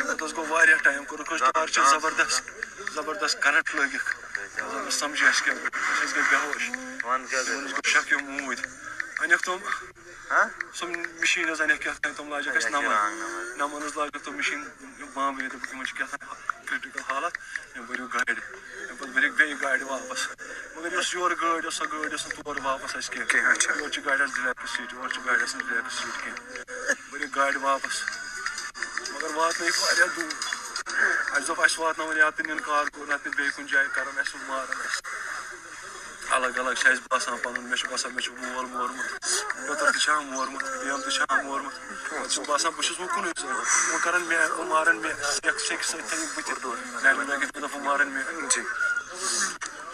پَتہٕ 0.08 0.24
حظ 0.24 0.32
گوٚو 0.36 0.46
واریاہ 0.48 0.78
ٹایم 0.84 1.04
کوٚرُکھ 1.04 1.32
حظ 1.32 1.42
ٹارچَر 1.54 1.84
زبردست 1.90 2.50
زبردست 2.94 3.42
کَرنٛٹ 3.42 3.74
لٲگِکھ 3.74 4.90
سَمجھی 4.98 5.26
اَسہِ 5.26 5.44
کیٛاہ 5.44 5.58
أسۍ 5.58 6.02
حظ 6.02 6.14
گٔے 6.14 6.22
بےٚ 6.30 6.40
ہوش 6.46 6.70
گوٚو 7.72 7.90
شَکیو 7.92 8.18
موٗدۍ 8.18 8.62
أنِکھ 9.22 9.42
تِم 9.44 9.58
سۄ 10.78 10.86
مِشیٖن 11.20 11.50
حظ 11.50 11.60
اَنِکھ 11.60 11.82
کیٛاہ 11.82 11.98
تام 12.02 12.12
تِم 12.16 12.30
لاجَکھ 12.30 12.56
اَسہِ 12.56 12.70
نَمَن 12.70 13.56
نَمَن 13.58 13.82
حظ 13.82 13.96
لاجَکھ 13.96 14.24
تِم 14.24 14.36
مِشیٖن 14.36 14.64
بامبے 15.14 15.48
دوٚپُکھ 15.48 15.74
یِمَن 15.74 15.86
چھِ 15.86 15.96
کیٛاہ 15.96 16.16
تام 16.16 16.64
کرٛٹِکَل 16.66 17.00
حالت 17.08 17.36
یِم 17.76 17.84
بٔرِو 17.86 18.06
گاڑِ 18.14 18.30
اَمہِ 18.30 18.98
پَتہٕ 18.98 19.12
بٔرِکھ 19.14 19.34
بیٚیہِ 19.38 19.62
گاڑِ 19.62 19.82
واپَس 19.82 20.26
مگر 20.76 20.92
یۄس 20.92 21.14
یورٕ 21.14 21.36
گٲڑۍ 21.40 21.60
ٲس 21.64 21.74
سۄ 21.74 21.84
گٲڑۍ 21.92 22.10
ٲس 22.12 22.26
نہٕ 22.26 22.44
تور 22.44 22.56
واپَس 22.64 22.96
اَسہِ 22.96 23.12
کیٚنٛہہ 23.12 23.80
یورٕ 23.80 23.90
چھِ 23.92 24.04
گاڑِ 24.06 24.20
آسان 24.20 24.42
ڈِلیکٹ 24.42 24.68
سیٖٹ 24.76 24.92
یورٕ 24.92 25.12
چھِ 25.14 25.26
گاڑِ 25.26 25.42
آسان 25.42 25.60
ڈِلیکٹ 25.68 25.92
سیٖٹ 25.92 26.22
کیٚنٛہہ 26.24 26.94
بٔرِکھ 27.10 27.36
گاڑِ 27.36 27.56
واپَس 27.62 28.02
مگر 29.28 29.36
واتنٲیِکھ 29.36 29.78
واریاہ 29.82 30.06
دوٗر۔ 30.16 30.32
اَسہِ 31.32 31.46
دوٚپ 31.46 31.60
اَسہِ 31.60 32.16
یا 32.16 32.30
تہٕ 32.30 32.46
نِن 32.46 32.60
کارکُن 32.60 33.08
نَتہٕ 33.08 33.32
بیٚیہِ 33.36 33.52
کُنہِ 33.56 33.70
جایہِ 33.70 33.88
اَسہِ 34.20 34.40
مارَن 34.46 34.80
اَسہِ 34.86 35.02
الگ 36.36 36.58
الگ 36.58 36.74
چھِ 36.80 36.90
اَسہِ 36.90 37.02
باسان 37.10 37.36
پَنُن 37.42 37.64
مےٚ 37.64 37.78
چھُ 37.78 37.90
باسان 37.90 38.12
مےٚ 38.14 38.24
چھُ 38.24 38.32
مول 38.38 38.66
مورمُت 38.66 39.08
پیٚتٕر 39.66 39.90
تہِ 39.92 40.00
چھِ 40.02 40.10
ہم 40.10 40.24
مورمُت 40.32 40.62
بیٚیَم 40.62 41.00
تہِ 41.00 41.12
چھِ 41.12 41.22
ہم 41.30 41.46
مورمُت 41.46 41.74
پَتہٕ 42.10 42.46
باسان 42.48 42.72
بہٕ 42.72 42.84
چھُس 42.86 43.00
وۄنۍ 43.00 43.14
کُنُے 43.14 43.30
زوٚن 43.40 43.54
وۄنۍ 43.54 44.02
کَرَن 44.04 44.22
مےٚ 44.22 44.50
وۄنۍ 44.50 44.68
مارَن 44.68 44.96
مےٚ 44.96 45.14
سٮ۪کہِ 45.34 45.84
سۭتۍ 45.84 46.26
بٕتھِ 46.34 46.52
گاڑِ 47.04 47.16
لٲگِتھ 47.16 47.52
مےٚ 47.56 47.60
دوٚپ 47.60 47.74
وۄنۍ 47.74 47.84
مارَن 47.84 48.08
مےٚ 48.08 48.64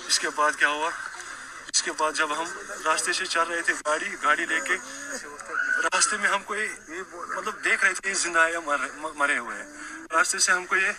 اس 0.08 0.18
کے 0.18 0.28
بعد 0.36 0.52
کیا 0.58 0.68
ہوا؟ 0.68 0.90
اس 1.72 1.82
کے 1.82 1.92
بعد 1.92 2.12
جب 2.12 2.38
ہم 2.38 2.44
راستے 2.84 3.12
سے 3.12 3.26
چل 3.26 3.42
رہے 3.48 3.62
تھے 3.62 3.72
گاڑی 3.86 4.14
گاڑی 4.22 4.46
لے 4.46 4.60
کے 4.60 4.76
راستے 5.84 6.16
میں 6.16 6.28
ہم 6.28 6.42
کو 6.42 6.54
یہ 6.56 6.68
مطلب 7.12 7.64
دیکھ 7.64 7.84
رہے 7.84 7.92
تھے 7.94 8.08
یہ 8.08 8.14
زندہ 8.14 8.46
یا 8.52 8.60
مرے 9.14 9.38
ہوئے 9.38 9.56
ہیں۔ 9.56 9.66
راستے 10.12 10.38
سے 10.38 10.52
ہم 10.52 10.66
کو 10.66 10.76
یہ 10.76 10.90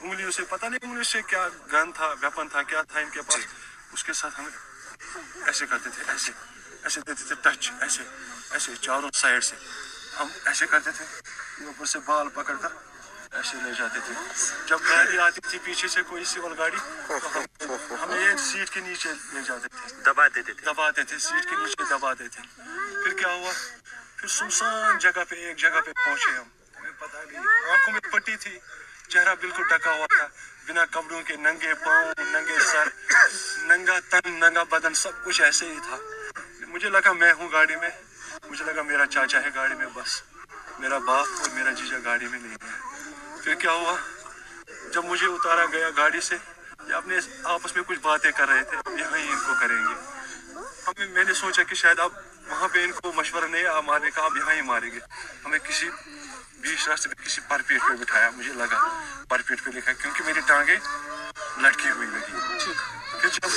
انگلیوں 0.00 0.30
سے 0.30 0.42
پتہ 0.48 0.66
نہیں 0.66 0.84
انگلیوں 0.84 1.04
سے 1.12 1.22
کیا 1.22 1.48
گن 1.72 1.92
تھا 1.92 2.06
ویپن 2.20 2.48
تھا 2.48 2.62
کیا 2.62 2.82
تھا 2.82 3.00
ان 3.00 3.10
کے 3.10 3.22
پاس۔ 3.22 3.46
اس 3.92 4.04
کے 4.04 4.12
ساتھ 4.12 4.40
ہمیں 4.40 4.56
ایسے 5.46 5.66
کرتے 5.66 5.90
تھے 5.94 6.02
ایسے 6.08 6.32
ایسے 6.82 7.00
دیتے 7.06 7.24
تھے 7.28 7.34
ٹچ 7.42 7.70
ایسے 7.80 8.02
ایسے 8.50 8.72
چاروں 8.80 9.10
سائڈ 9.14 9.44
سے۔ 9.44 9.56
ہم 10.18 10.28
ایسے 10.44 10.66
کرتے 10.66 10.90
تھے 10.96 11.04
اوپر 11.66 11.84
سے 11.92 11.98
بال 12.06 12.28
پکڑ 12.34 12.54
کر 12.62 12.72
ایسے 13.36 13.56
لے 13.62 13.70
جاتے 13.78 13.98
تھے۔ 14.06 14.14
جب 14.66 14.78
گاڑی 14.88 15.18
آتی 15.18 15.40
تھی 15.50 15.58
پیچھے 15.64 15.88
سے 15.88 16.02
کوئی 16.08 16.24
سیول 16.32 16.54
گاڑی 16.58 16.76
ہمیں 18.02 18.20
یہ 18.20 18.36
سیٹ 18.50 18.70
کے 18.70 18.80
نیچے 18.80 19.12
لے 19.32 19.40
جاتے 19.46 19.68
تھے۔ 19.68 19.94
دبا 20.06 20.26
دیتے 20.34 20.52
تھے۔ 20.52 20.64
دباتے 20.66 21.02
تھے 21.04 21.18
سیٹ 21.18 21.50
کے 21.50 21.56
نیچے 21.56 21.82
دباتے 21.90 22.28
تھے۔ 22.28 22.42
پھر 23.04 23.12
کیا 23.18 23.28
ہوا؟ 23.28 23.52
پھر 24.24 24.30
سنسان 24.30 24.98
جگہ 24.98 25.24
پہ 25.28 25.34
ایک 25.34 25.56
جگہ 25.56 25.80
پہ 25.86 25.92
پہنچے 25.92 26.30
ہم۔ 26.30 26.44
ہمیں 26.76 26.90
پتہ 26.98 27.16
نہیں، 27.16 27.70
آنکھوں 27.70 27.92
میں 27.92 28.00
پٹی 28.00 28.36
تھی، 28.36 28.58
چہرہ 29.08 29.34
بالکل 29.40 29.62
ڈھکا 29.62 29.90
ہوا 29.90 30.06
تھا۔ 30.06 30.26
بنا 30.68 30.84
کپڑوں 30.84 31.22
کے 31.22 31.36
ننگے 31.36 31.74
پاؤں، 31.74 32.14
ننگے 32.18 32.58
سر، 32.58 32.88
ننگا 33.62 33.98
تن، 34.10 34.32
ننگا 34.32 34.62
بدن، 34.62 34.94
سب 34.94 35.24
کچھ 35.24 35.42
ایسے 35.42 35.68
ہی 35.68 35.78
تھا۔ 35.88 35.96
مجھے 36.66 36.88
لگا 36.88 37.12
میں 37.12 37.32
ہوں 37.32 37.52
گاڑی 37.52 37.76
میں۔ 37.76 37.88
مجھے 38.48 38.64
لگا 38.64 38.82
میرا 38.82 39.06
چاچا 39.06 39.42
ہے 39.42 39.48
گاڑی 39.54 39.74
میں، 39.74 39.86
بس۔ 39.94 40.22
میرا 40.78 40.98
باپ 40.98 41.26
اور 41.40 41.48
میرا 41.48 41.70
جیجا 41.70 41.96
گاڑی 42.04 42.28
میں 42.28 42.38
نہیں 42.38 42.56
ہے۔ 42.62 42.78
پھر 43.42 43.54
کیا 43.54 43.72
ہوا؟ 43.72 43.96
جب 44.92 45.04
مجھے 45.04 45.26
اتارا 45.26 45.66
گیا 45.66 45.90
گاڑی 45.96 46.20
سے، 46.20 46.36
یہ 46.88 46.94
اپنے 46.94 47.18
آپس 47.44 47.74
میں 47.74 47.84
کچھ 47.84 47.98
باتیں 47.98 48.32
کر 48.32 48.48
رہے 48.48 48.62
تھے۔ 48.62 48.76
یہاں 49.00 49.18
ہی 49.18 49.28
ان 49.28 49.38
کو 49.46 49.52
کریں 49.60 49.76
گے۔ 49.76 49.94
ہمیں 50.86 51.08
میں 51.08 51.24
نے 51.24 51.34
سوچا 51.34 51.62
کہ 51.62 51.74
شاید 51.74 51.98
اب 51.98 52.12
وہاں 52.46 52.68
پہ 52.68 52.84
ان 52.84 52.92
کو 52.92 53.12
مشورہ 53.12 53.44
نہیں 53.44 53.66
آ 53.66 53.80
مارنے 53.80 54.10
کا 54.10 54.22
اب 54.22 54.36
یہاں 54.36 54.54
ہی 54.54 54.60
ماریں 54.60 54.90
گے 54.90 54.98
ہمیں 55.44 55.58
کسی 55.58 55.88
بیچ 56.58 56.88
راستے 56.88 57.08
پہ 57.08 57.24
کسی 57.24 57.40
پر 57.48 57.62
پیٹ 57.66 57.80
پہ 57.80 57.94
بٹھایا 57.96 58.30
مجھے 58.30 58.52
لگا 58.52 59.00
پر 59.28 59.42
پیٹ 59.46 59.64
پہ 59.64 59.70
لکھا 59.70 59.92
کیونکہ 59.92 60.24
میری 60.24 60.40
ٹانگیں 60.46 60.76
لٹکی 61.58 61.90
ہوئی 61.90 62.08
لگی۔ 62.08 62.32
پھر 63.20 63.28
جب 63.28 63.48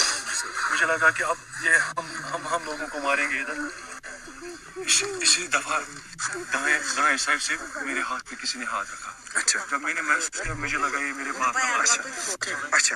مجھے 0.72 0.86
لگا 0.86 1.10
کہ 1.10 1.24
اب 1.24 1.36
یہ 1.62 1.70
ہم 1.70 2.06
ہم 2.34 2.48
ہم 2.48 2.64
لوگوں 2.66 2.88
کو 2.88 3.00
ماریں 3.00 3.30
گے 3.30 3.42
ادھر 3.42 3.54
اسی 5.22 5.48
دفعہ 5.48 5.82
دائیں 6.54 6.80
دائیں 6.98 7.18
سائڈ 7.18 7.42
سے 7.42 7.56
میرے 7.82 8.02
ہاتھ 8.02 8.30
پہ 8.30 8.36
کسی 8.36 8.60
نے 8.60 8.66
ہاتھ 8.66 8.92
رکھا۔ 8.92 9.12
اچھا۔ 9.34 9.60
جب 9.72 9.82
میں 9.82 9.94
نے 9.94 10.02
محسوس 10.02 10.42
کیا 10.42 10.54
مجھے 10.54 10.78
لگا 10.78 11.00
یہ 11.00 11.14
میرے 11.14 11.32
باپ 11.32 11.54
کا 11.54 11.68
ہے۔ 11.68 11.76
اچھا۔ 12.72 12.96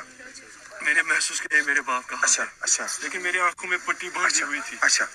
میں 0.81 0.93
نے 0.93 1.01
محسوس 1.01 1.41
کیا 1.41 1.57
یہ 1.57 1.63
میرے 1.65 1.81
باپ 1.81 2.07
کا 2.07 2.15
اچھا 2.21 2.45
اچھا۔ 2.59 2.85
لیکن 2.99 3.21
میری 3.21 3.39
آنکھوں 3.39 3.69
میں 3.69 3.77
پٹی 3.85 4.09
باندھی 4.09 4.43
ہوئی 4.43 4.59
تھی۔ 4.65 4.77
اچھا۔ 4.81 5.05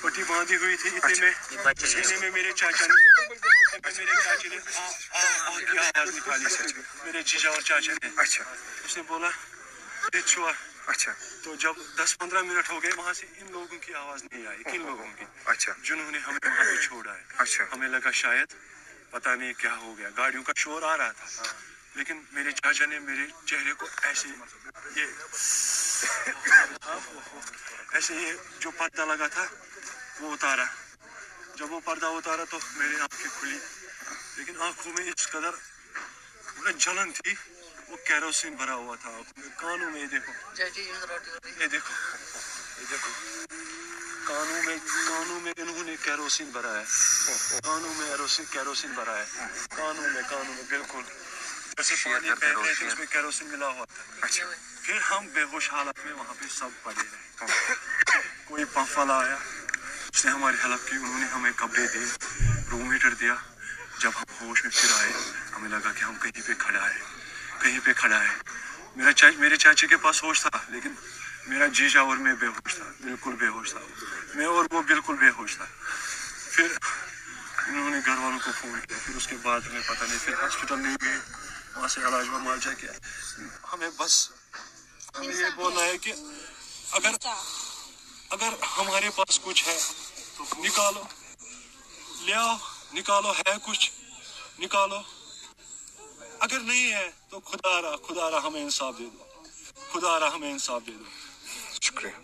پٹی 0.00 0.22
باندھی 0.22 0.56
ہوئی 0.56 0.76
تھی 0.76 0.90
اتنے 0.96 1.14
میں 1.20 1.32
اتنے 1.70 2.16
میں 2.16 2.30
میرے 2.30 2.52
چاچا 2.52 2.86
نے 2.86 2.94
میرے 3.98 4.22
چاچے 4.24 4.48
نے 4.48 4.56
آ 4.74 4.90
آ 5.10 5.56
آ 5.56 5.58
کی 5.60 5.78
آواز 5.78 6.16
نکالی 6.16 6.44
میرے 7.04 7.22
جیجا 7.22 7.50
اور 7.50 7.60
چاچا 7.60 7.92
نے۔ 7.92 8.08
اچھا۔ 8.16 8.44
اس 8.84 8.96
نے 8.96 9.02
بولا 9.02 9.28
چھوا۔ 10.26 10.52
اچھا۔ 10.86 11.12
تو 11.42 11.54
جب 11.54 11.72
دس 11.98 12.18
پندرہ 12.18 12.42
منٹ 12.42 12.70
ہو 12.70 12.82
گئے 12.82 12.90
وہاں 12.96 13.12
سے 13.12 13.26
ان 13.36 13.46
لوگوں 13.52 13.78
کی 13.78 13.94
آواز 13.94 14.24
نہیں 14.24 14.46
آئی 14.46 14.62
کن 14.62 14.86
لوگوں 14.86 15.06
کی۔ 15.18 15.24
اچھا۔ 15.44 15.72
جنہوں 15.82 16.10
نے 16.10 16.18
ہمیں 16.18 16.38
وہاں 16.44 16.64
پہ 16.64 16.82
چھوڑا 16.82 17.14
ہے۔ 17.16 17.22
اچھا۔ 17.36 17.64
ہمیں 17.72 17.88
لگا 17.88 18.10
شاید 18.10 18.54
پتہ 19.10 19.28
نہیں 19.28 19.52
کیا 19.52 19.76
ہو 19.76 19.98
گیا۔ 19.98 20.08
گاڑیوں 20.16 20.42
کا 20.42 20.52
شور 20.56 20.82
آ 20.82 20.96
رہا 20.96 21.12
تھا۔ 21.12 21.42
لیکن 21.94 22.22
میرے 22.32 22.52
چاچا 22.52 22.86
نے 22.86 22.98
میرے 22.98 23.26
چہرے 23.46 23.72
کو 23.72 23.86
ایسے 24.02 24.28
یہ 24.96 25.04
ایسے 27.92 28.14
یہ 28.14 28.32
جو 28.58 28.70
پردہ 28.70 29.04
لگا 29.04 29.26
تھا 29.26 29.46
وہ 30.20 30.32
اتارا۔ 30.32 30.64
جب 31.54 31.72
وہ 31.72 31.80
پردہ 31.84 32.06
اتارا 32.06 32.44
تو 32.50 32.58
میری 32.76 33.00
آنکھیں 33.00 33.30
کھلی۔ 33.40 33.58
لیکن 34.36 34.62
آنکھوں 34.62 34.92
میں 34.92 35.12
اس 35.16 35.28
قدر 35.28 35.50
جلن 36.76 37.12
تھی 37.12 37.34
وہ 37.88 37.96
کیروسین 37.96 38.54
بھرا 38.54 38.74
ہوا 38.74 38.96
تھا۔ 38.96 39.08
آنکھوں 39.08 39.44
میں 39.44 39.48
کانوں 39.56 39.90
میں 39.90 40.00
یہ 40.00 40.06
دیکھو۔ 40.06 40.32
یہ 41.60 41.66
دیکھو۔ 41.66 41.92
یہ 42.80 42.86
دیکھو۔ 42.90 43.10
کانوں 44.24 44.62
میں 44.62 44.76
کانوں 45.08 45.40
میں 45.40 45.52
انہوں 45.56 45.84
نے 45.84 45.96
کیروسین 46.02 46.50
بھرا 46.50 46.80
ہے۔ 46.80 46.84
کانوں 47.64 47.94
میں 47.94 48.16
کیروسین 48.50 48.92
بھرا 48.92 49.18
ہے۔ 49.18 49.24
کانوں 49.76 50.10
میں 50.10 50.22
کانوں 50.30 50.54
میں 50.54 50.62
بالکل۔ 50.68 51.21
جیسے 51.76 51.94
پانی 52.04 52.30
پہن 52.40 52.64
رہے 52.64 52.74
تھے 52.74 52.86
اس 52.86 52.98
میں 52.98 53.06
کیروسین 53.10 53.48
ملا 53.48 53.66
ہوا۔ 53.66 53.84
تھا 53.84 54.02
اچھا۔ 54.20 54.44
پھر 54.82 54.98
ہم 55.10 55.26
بے 55.34 55.42
ہوش 55.42 55.70
حالت 55.72 56.04
میں 56.04 56.12
وہاں 56.12 56.34
پہ 56.38 56.44
سب 56.50 56.68
پڑے 56.82 57.02
رہے۔ 57.12 57.46
کوئی 58.44 58.64
پمپ 58.64 58.98
والا 58.98 59.18
آیا۔ 59.18 59.36
اس 60.14 60.24
نے 60.24 60.30
ہماری 60.30 60.56
ہیلپ 60.64 60.88
کی۔ 60.88 60.96
انہوں 60.96 61.20
نے 61.20 61.26
ہمیں 61.26 61.52
کپڑے 61.56 61.86
دیے 61.86 62.06
روم 62.70 62.92
ہیٹر 62.92 63.10
دیا۔ 63.10 63.34
جب 63.98 64.10
ہم 64.16 64.46
ہوش 64.46 64.64
میں 64.64 64.70
پھر 64.74 64.88
آئے 64.98 65.12
ہمیں 65.56 65.68
لگا 65.68 65.92
کہ 65.92 66.04
ہم 66.04 66.14
کہیں 66.22 66.46
پہ 66.46 66.52
کھڑا 66.58 66.90
ہے 66.90 66.98
کہیں 67.60 67.80
پہ 67.84 67.92
کھڑا 67.92 68.24
ہے 68.24 68.34
میرا 68.96 69.12
چا 69.12 69.26
میرے 69.38 69.56
چاچے 69.56 69.86
کے 69.86 69.96
پاس 69.96 70.22
ہوش 70.22 70.40
تھا 70.40 70.58
لیکن 70.68 70.92
میرا 71.46 71.66
جیجا 71.66 72.00
اور 72.00 72.16
میں 72.16 72.34
بے 72.34 72.46
ہوش 72.46 72.74
تھا 72.74 72.84
بالکل 73.00 73.32
بے 73.32 73.46
ہوش 73.46 73.70
تھا۔ 73.70 73.80
میں 74.34 74.46
اور 74.46 74.64
وہ 74.70 74.82
بالکل 74.82 75.14
بے 75.14 75.28
ہوش 75.28 75.56
تھا۔ 75.56 75.64
پھر 76.50 76.66
انہوں 77.68 77.90
نے 77.90 77.96
گھر 78.06 78.18
والوں 78.18 78.38
کو 78.44 78.50
فون 78.60 78.80
کیا۔ 78.88 78.96
پھر 79.06 79.16
اس 79.16 79.26
کے 79.26 79.36
بعد 79.42 79.60
ہمیں 79.70 79.80
پتہ 79.86 80.04
نہیں 80.04 80.18
پھر 80.24 80.32
ہاسپٹل 80.32 80.78
نہیں 80.78 80.96
گئے۔ 81.02 81.18
وہاں 81.76 81.88
سے 81.88 82.00
علاج 82.00 82.28
و 82.28 82.74
کیا 82.80 82.92
ہمیں 83.72 83.90
بس 83.96 84.30
ہمیں 85.16 85.36
یہ 85.36 85.46
بولنا 85.56 85.80
ہے 85.80 85.98
کہ 85.98 86.12
اگر 86.90 87.10
اگر 88.30 88.52
ہمارے 88.78 89.10
پاس 89.10 89.40
کچھ 89.42 89.68
ہے 89.68 89.78
تو 90.36 90.44
نکالو۔ 90.58 91.02
لے 92.20 92.34
آؤ 92.34 92.56
نکالو 92.92 93.32
ہے 93.32 93.52
کچھ۔ 93.66 93.90
نکالو۔ 94.58 95.00
اگر 96.40 96.60
نہیں 96.60 96.92
ہے 96.92 97.10
تو 97.28 97.40
خدا 97.40 97.82
را 97.82 97.96
خدا 97.96 98.30
را 98.30 98.42
ہمیں 98.42 98.62
انصاف 98.62 98.94
دے 98.98 99.04
دو۔ 99.04 99.42
خدا 99.92 100.20
را 100.20 100.34
ہمیں 100.34 100.52
انصاف 100.52 100.82
دے 100.86 100.92
دو۔ 100.92 101.04
شکریہ۔ 101.82 102.14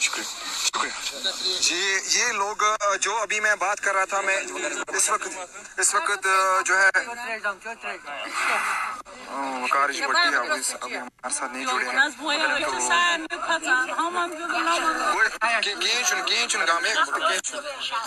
شکریہ۔ 0.00 0.41
شکریہ 0.84 1.98
یہ 2.16 2.32
لوگ، 2.32 2.62
جو 3.00 3.16
ابھی 3.16 3.40
میں 3.40 3.54
بات 3.58 3.80
کر 3.80 3.94
رہا 3.94 4.04
تھا، 4.04 4.20
میں 4.20 4.36
اس 4.96 5.10
وقت 5.10 5.78
اس 5.78 5.94
وقت، 5.94 6.26
جو 6.66 6.78
ہے 6.78 6.90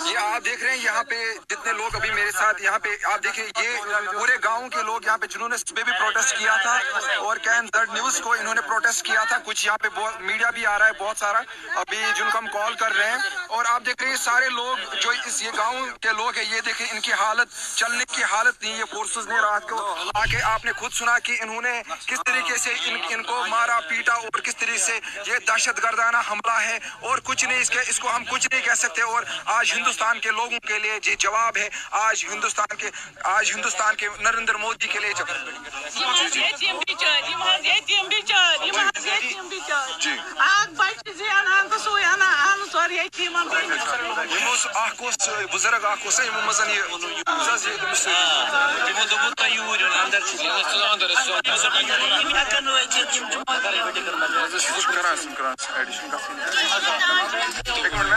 جی 0.06 0.16
آپ 0.18 0.46
دیکھ 0.46 0.64
رہے 0.64 0.72
ہیں 0.72 0.78
یہاں 0.78 1.04
پہ 1.04 1.18
جتنے 1.50 1.74
لوگ 1.74 1.96
ابھی 1.96 2.10
میرے 2.12 2.32
ساتھ 2.32 2.62
یہاں 2.62 2.80
پہ 2.80 2.90
آپ 3.12 3.24
دیکھیں 3.24 3.44
یہ 3.44 3.78
پورے 4.12 4.36
گاؤں 4.44 4.68
کے 4.70 4.82
لوگ 4.84 5.06
یہاں 5.06 5.18
پہ 5.18 5.28
جنہوں 5.28 5.50
نے 5.50 5.58
صبح 5.58 5.84
بھی 5.84 5.92
پروٹیسٹ 5.92 6.38
کیا 6.38 6.56
تھا 6.64 6.78
اور 7.18 7.38
کین 7.44 7.68
درڈ 7.74 7.94
نیوز 7.94 8.20
کو 8.22 8.32
انہوں 8.34 8.56
نے 8.56 8.62
پروٹیسٹ 8.62 9.06
کیا 9.06 9.24
تھا۔ 9.24 9.38
کچھ 9.46 9.66
یہاں 9.66 9.78
پہ 9.78 9.88
میڈیا 10.22 10.50
بھی 10.50 10.66
آ 10.66 10.78
رہا 10.80 10.88
ہے 10.88 10.94
بہت 11.00 11.18
سارا۔ 11.18 11.42
ابھی 11.76 11.98
جن 12.16 12.30
کو 12.32 12.38
ہم 12.38 12.48
کال 12.54 12.74
کر 12.76 12.96
رہے 12.96 13.10
ہیں 13.10 13.18
اور 13.48 13.66
آپ 13.66 13.86
دیکھ 13.86 14.02
رہے 14.02 14.10
ہیں 14.10 14.18
سارے 14.18 14.50
لوگ 14.52 14.78
جو 15.02 15.10
اس 15.26 15.42
یہ 15.42 15.52
گاؤں 15.58 15.86
کے 16.02 16.12
لوگ 16.14 16.38
ہیں 16.38 16.46
یہ 16.46 16.62
دیکھیں 16.66 16.86
ان 16.92 17.00
کی 17.02 17.14
حالت 17.14 17.48
چلنے 17.76 18.06
کی 18.12 18.24
حالت 18.24 18.62
نہیں 18.62 18.78
یہ 18.78 18.86
فورسز 18.92 19.28
نے 19.28 19.40
رات 19.42 19.70
کو 19.70 19.78
آ 20.14 20.26
کے 20.26 20.42
آپ 20.46 20.66
نے 20.66 20.72
خود 20.74 20.92
سنا 20.94 21.15
کہ 21.24 21.38
انہوں 21.42 21.62
نے 21.62 21.82
کس 22.06 22.20
طریقے 22.26 22.58
سے 22.58 22.74
ان, 22.86 22.98
ان 23.10 23.24
کو 23.24 23.46
مارا 23.50 23.80
پیٹا 23.80 24.14
اور 24.14 24.40
کس 24.40 24.56
طریقے 24.56 24.78
سے 24.78 25.00
یہ 25.26 25.38
دہشت 25.48 25.84
گردانہ 25.84 26.18
حملہ 26.32 26.60
ہے 26.62 26.80
اور 27.00 27.18
کچھ 27.24 27.46
نہیں 27.46 27.60
اس 27.60 27.70
کے 27.70 27.80
اس 27.88 28.00
کو 28.00 28.16
ہم 28.16 28.24
کچھ 28.24 28.48
نہیں 28.52 28.62
کہہ 28.62 28.74
سکتے 28.74 29.02
اور 29.02 29.24
آج 29.46 29.74
ہندوستان 29.74 30.20
کے 30.20 30.32
لوگوں 30.32 30.60
کے 30.68 30.80
لیے 30.80 31.00
یہ 31.06 31.16
جواب 31.16 31.58
ہے 31.58 31.70
آج 31.92 32.26
ہندوستان 32.32 32.76
کے 32.78 32.90
آج 33.24 33.52
ہندوستان 33.56 33.96
کے 33.96 34.08
نریندر 34.20 34.56
مودی 34.56 34.88
کے 34.88 35.00
لیے 35.00 35.14
بزرگ 45.54 45.86
اخ 45.86 46.06
مزہ 46.46 46.64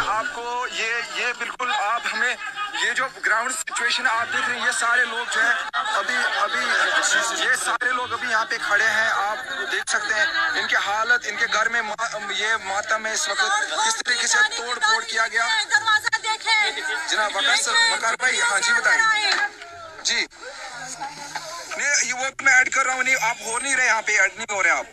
آپ 0.08 0.24
کو 0.34 0.66
یہ 0.72 1.32
بالکل 1.38 1.70
آپ 1.72 2.00
ہمیں 2.12 2.34
یہ 2.82 2.92
جو 2.92 3.04
گراؤنڈ 3.26 3.52
سچویشن 3.52 4.06
آپ 4.06 4.32
دیکھ 4.32 4.48
رہے 4.48 4.58
ہیں، 4.58 4.66
یہ 4.66 4.72
سارے 4.78 5.04
لوگ 5.04 5.34
جو 5.34 5.40
ہیں، 5.40 5.54
ابھی 5.74 6.14
ابھی، 6.36 6.60
یہ 7.42 7.54
سارے 7.64 7.92
لوگ 7.92 8.12
ابھی 8.12 8.30
یہاں 8.30 8.44
پہ 8.44 8.56
کھڑے 8.66 8.84
ہیں 8.84 9.10
آپ 9.10 9.38
دیکھ 9.72 9.90
سکتے 9.90 10.14
ہیں 10.14 10.26
ان 10.60 10.66
کے 10.68 10.76
حالت 10.86 11.26
ان 11.28 11.36
کے 11.36 11.46
گھر 11.52 11.68
میں 11.68 11.82
یہ 12.30 12.56
ماتم 12.64 13.06
ہے، 13.06 13.12
اس 13.12 13.28
وقت 13.28 13.70
کس 13.86 14.02
طریقے 14.04 14.26
سے 14.26 14.38
توڑ 14.56 14.78
پھوڑ 14.78 15.02
کیا 15.04 15.26
گیا؟ 15.32 15.46
جناب 17.08 17.36
وقار 17.36 17.56
سر 17.56 17.72
وقار 17.92 18.14
بھائی 18.20 18.40
ہاں 18.40 18.60
جی 18.60 18.72
بتائیے۔ 18.72 19.47
یہ 22.04 22.14
میں 22.42 22.52
ایڈ 22.52 22.68
کر 22.68 22.86
رہا 22.86 22.94
ہوں 22.94 23.02
نہیں 23.02 23.14
آپ 23.20 23.36
ہو 23.46 23.58
نہیں 23.58 23.76
رہے 23.76 23.86
یہاں 23.86 24.02
پہ 24.02 24.12
ایڈ 24.12 24.30
نہیں 24.36 24.54
ہو 24.54 24.62
رہے 24.62 24.70
آپ۔ 24.70 24.86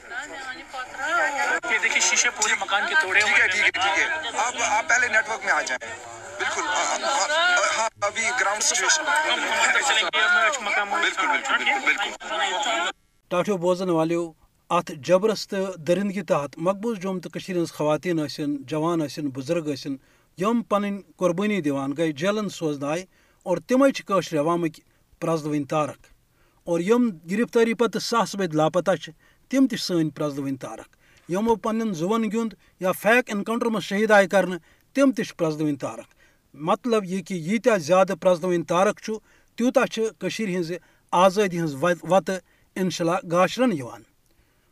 شیشے 2.01 2.29
پورے 2.29 2.53
مکان 2.59 2.83
کے 2.89 2.95
توڑے 3.01 3.19
ٹھیک 3.19 3.39
ہے 3.39 3.47
ٹھیک 3.47 3.63
ہے 3.63 3.71
ٹھیک 3.71 3.99
ہے۔ 3.99 4.05
آپ 4.37 4.53
آپ 4.69 4.89
پہلے 4.89 5.07
نیٹ 5.07 5.29
ورک 5.29 5.45
میں 5.45 5.53
آ 5.53 5.61
جائیں۔ 5.61 5.93
بالکل 6.39 6.61
ہاں, 6.61 6.85
ہاں،, 6.85 6.99
ہاں،, 6.99 7.77
ہاں، 7.77 7.89
ابھی 8.01 8.21
گراؤنڈ 8.39 8.63
سچویشن 8.63 9.03
بالکل 10.93 11.27
بالکل 11.27 11.81
بالکل 13.31 13.57
بوزن 13.57 13.89
والیو 13.89 14.31
ات 14.69 14.91
جبرس 14.97 15.47
تو 15.47 15.57
درندگی 15.77 16.21
تحت 16.21 16.57
مقبوض 16.57 16.99
جوم 16.99 17.19
تو 17.19 17.29
خواتین 17.73 18.27
ثن 18.27 18.55
جوان 18.59 19.07
ثن 19.07 19.29
بزرگ 19.29 19.75
ثن 19.75 19.95
یم 20.37 20.61
پن 20.61 21.01
قربانی 21.17 21.61
دان 21.61 21.93
گئی 21.97 22.11
جیلن 22.11 22.49
سوزن 22.49 22.83
آئے 22.83 23.05
اور 23.43 23.57
تمے 23.57 23.89
عوامک 24.37 24.79
پرزلوین 25.19 25.63
تارک۔ 25.63 26.14
اور 26.65 26.79
یم 26.79 27.09
گرفتاری 27.31 27.73
پتہ 27.73 27.99
ساس 27.99 28.35
بد 28.35 28.55
لاپتہ 28.55 28.91
تم 29.51 29.65
تہ 29.67 29.75
سن 29.75 30.09
پرزل 30.09 30.43
ون 30.43 30.55
تارک۔ 30.57 30.95
یمو 31.29 31.55
پن 31.55 31.93
زون 31.93 32.23
گند 32.33 32.53
یا 32.79 32.91
فیک 32.91 33.29
انکاؤنٹر 33.33 33.65
مز 33.65 33.83
شہید 33.83 34.11
آئے 34.11 34.27
کر 34.27 34.45
تم 34.95 35.11
ترزل 35.11 35.61
ون 35.61 35.75
تارک۔ 35.75 36.07
مطلب 36.53 37.05
یہ 37.05 37.21
کہ 37.21 37.33
ییتہ 37.33 37.77
زیادہ 37.77 38.13
پرزل 38.21 38.45
ون 38.45 38.63
تارک 38.63 38.99
تیوتہ 39.57 39.79
ہز 40.57 40.71
آزادی 41.11 41.61
ہز 41.63 41.75
وتہ 41.83 42.31
انشاء 42.75 43.05
اللہ 43.05 43.27
گاشرن 43.31 43.71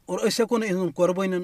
اور 0.05 0.19
اس 0.19 0.39
ہیکو 0.39 0.55
ان 0.55 0.89
قربانی 0.95 1.37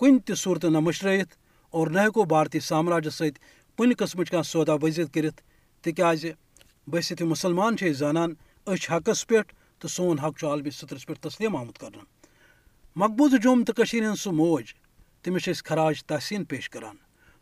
کن 0.00 0.18
تہ 0.18 0.34
صورت 0.34 0.64
نہ 0.64 0.80
مشرت 0.80 1.34
اور 1.70 1.86
نہ 1.86 2.00
ہیکو 2.00 2.24
بھارتی 2.24 2.60
سامراجس 2.60 3.14
ست 3.14 3.38
کن 3.78 3.92
قسم 3.98 4.24
کا 4.24 4.42
سودا 4.42 4.76
بزت 4.76 5.14
کرت 5.14 5.40
تاز 5.84 6.24
بست 6.86 7.22
مسلمان 7.22 7.74
زانان 7.92 8.34
اس 8.66 8.90
حقس 8.90 9.26
پہ 9.26 9.34
تو 9.78 9.88
سون 9.88 10.18
حق 10.18 10.44
عالمی 10.44 10.70
سترس 10.70 11.06
پہ 11.06 11.28
تسلیم 11.28 11.56
آمت 11.56 11.78
کرنا 11.78 12.04
مقبوض 12.96 13.34
جوم 13.42 13.64
تو 13.64 13.84
سو 13.84 14.14
سہ 14.14 14.28
موج، 14.28 14.64
تمس 15.22 15.64
خراج 15.64 16.04
تحسین 16.04 16.44
پیش 16.44 16.70
کران۔ 16.70 16.96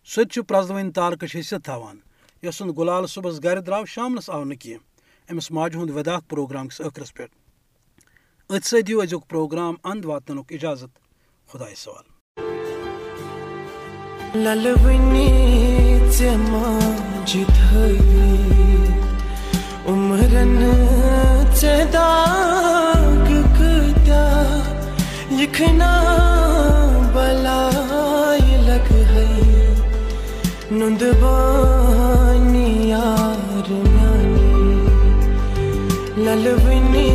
سہ 0.07 0.40
پرزوین 0.40 0.92
تارکش 0.92 1.37
حیثیت 1.37 1.64
تھوان 1.64 1.99
یس 2.42 2.62
گلال 2.79 3.07
صبح 3.07 3.31
گھر 3.31 3.61
درو 3.61 3.85
شام 3.85 4.18
آو 4.29 4.44
نمس 4.44 5.51
ماج 5.51 5.51
ماجہ 5.51 5.79
ہند 5.79 5.90
ودا 5.90 6.18
پروگرام 6.29 6.68
کس 6.68 6.81
اخرس 6.81 7.14
پہ 7.14 7.23
ات 8.49 8.64
سیو 8.64 9.01
ازیُک 9.01 9.29
پروگرام 9.29 9.75
اند 9.85 10.05
واتن 10.05 10.38
اجازت۔ 10.51 10.99
خدا 11.49 11.64
سوال۔ 11.77 12.14
للونی 14.38 15.35
گدا 21.62 22.08
لکھنا 25.30 25.92
بلائے 27.14 28.56
لگ 28.66 28.90
گئی 29.10 29.68
یار 32.88 33.70
للونی 36.16 37.10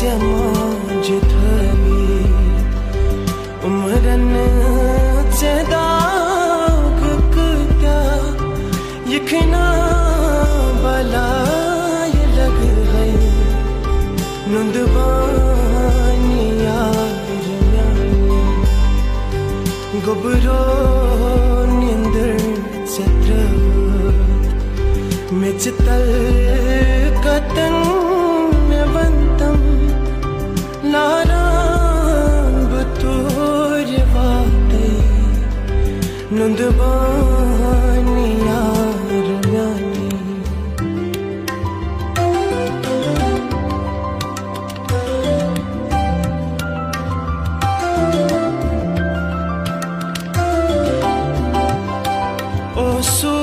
چماج 0.00 1.10
دھری 1.30 2.22
عمرن 3.64 4.34
چدا 5.40 5.86
بلا 10.82 11.45
گبرو 20.06 20.60
نیندر 21.66 22.36
چتر 22.92 23.54
میں 25.32 25.52
چتل 25.58 26.65
سو 53.02 53.36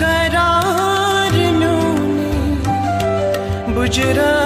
نونی 0.00 1.50
نو 1.50 1.74
بجرا 3.74 4.45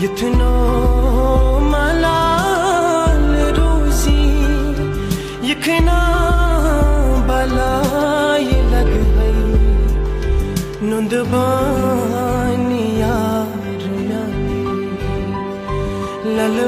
یتنو 0.00 1.60
ملال 1.60 3.34
روزی 3.56 4.26
یکنا 5.42 6.02
بلائی 7.28 8.50
لگ 8.72 8.92
گئی۔ 9.16 9.48
نند 10.90 11.14
بانی 11.30 12.84
یار 12.98 13.82
میانی 13.90 14.64
لل 16.36 16.58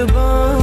زبان 0.00 0.59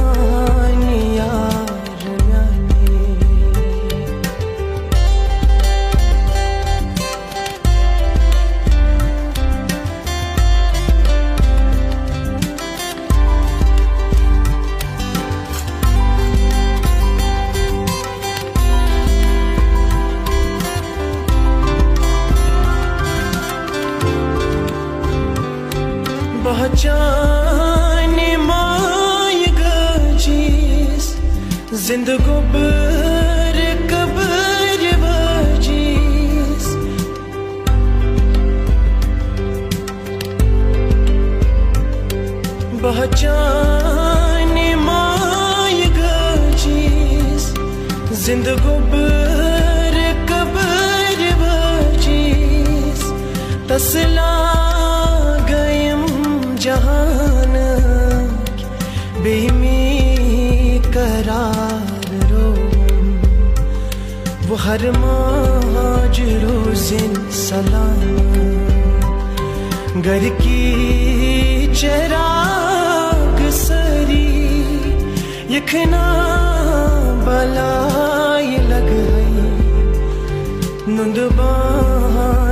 تسلا 53.78 55.36
گیم 55.48 56.00
جہان 56.60 57.54
بیمی 59.22 60.78
قرار 60.94 62.14
رو 62.30 62.48
وہ 64.48 64.60
ہر 64.64 64.84
ماج 64.98 66.20
روزن 66.42 67.14
سلام۔ 67.42 68.02
گھر 70.04 70.28
کی 70.38 71.72
چراغ 71.74 73.48
سری 73.60 74.26
یکنا 75.50 76.04
بلائی 77.24 78.56
لگ 78.68 78.92
گئی 78.92 79.48
نند 80.88 81.18
بانی 81.36 82.47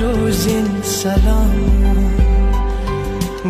روزن 0.00 0.66
سلام 0.84 1.54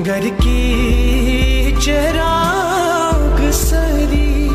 گھر 0.04 0.24
کی 0.38 1.74
چراغ 1.80 3.38
سری 3.52 4.48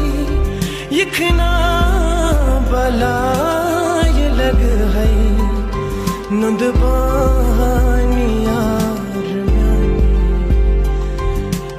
یکنا 0.91 1.51
بلائی 2.71 4.27
لگ 4.37 4.61
گئی، 4.95 5.29
نند 6.31 6.61
بانی 6.79 8.29
یار 8.43 9.27
میانی 9.47 10.03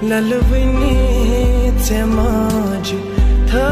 لل 0.09 0.33
بنی 0.51 1.71
تماج 1.89 2.95
تھا۔ 3.51 3.69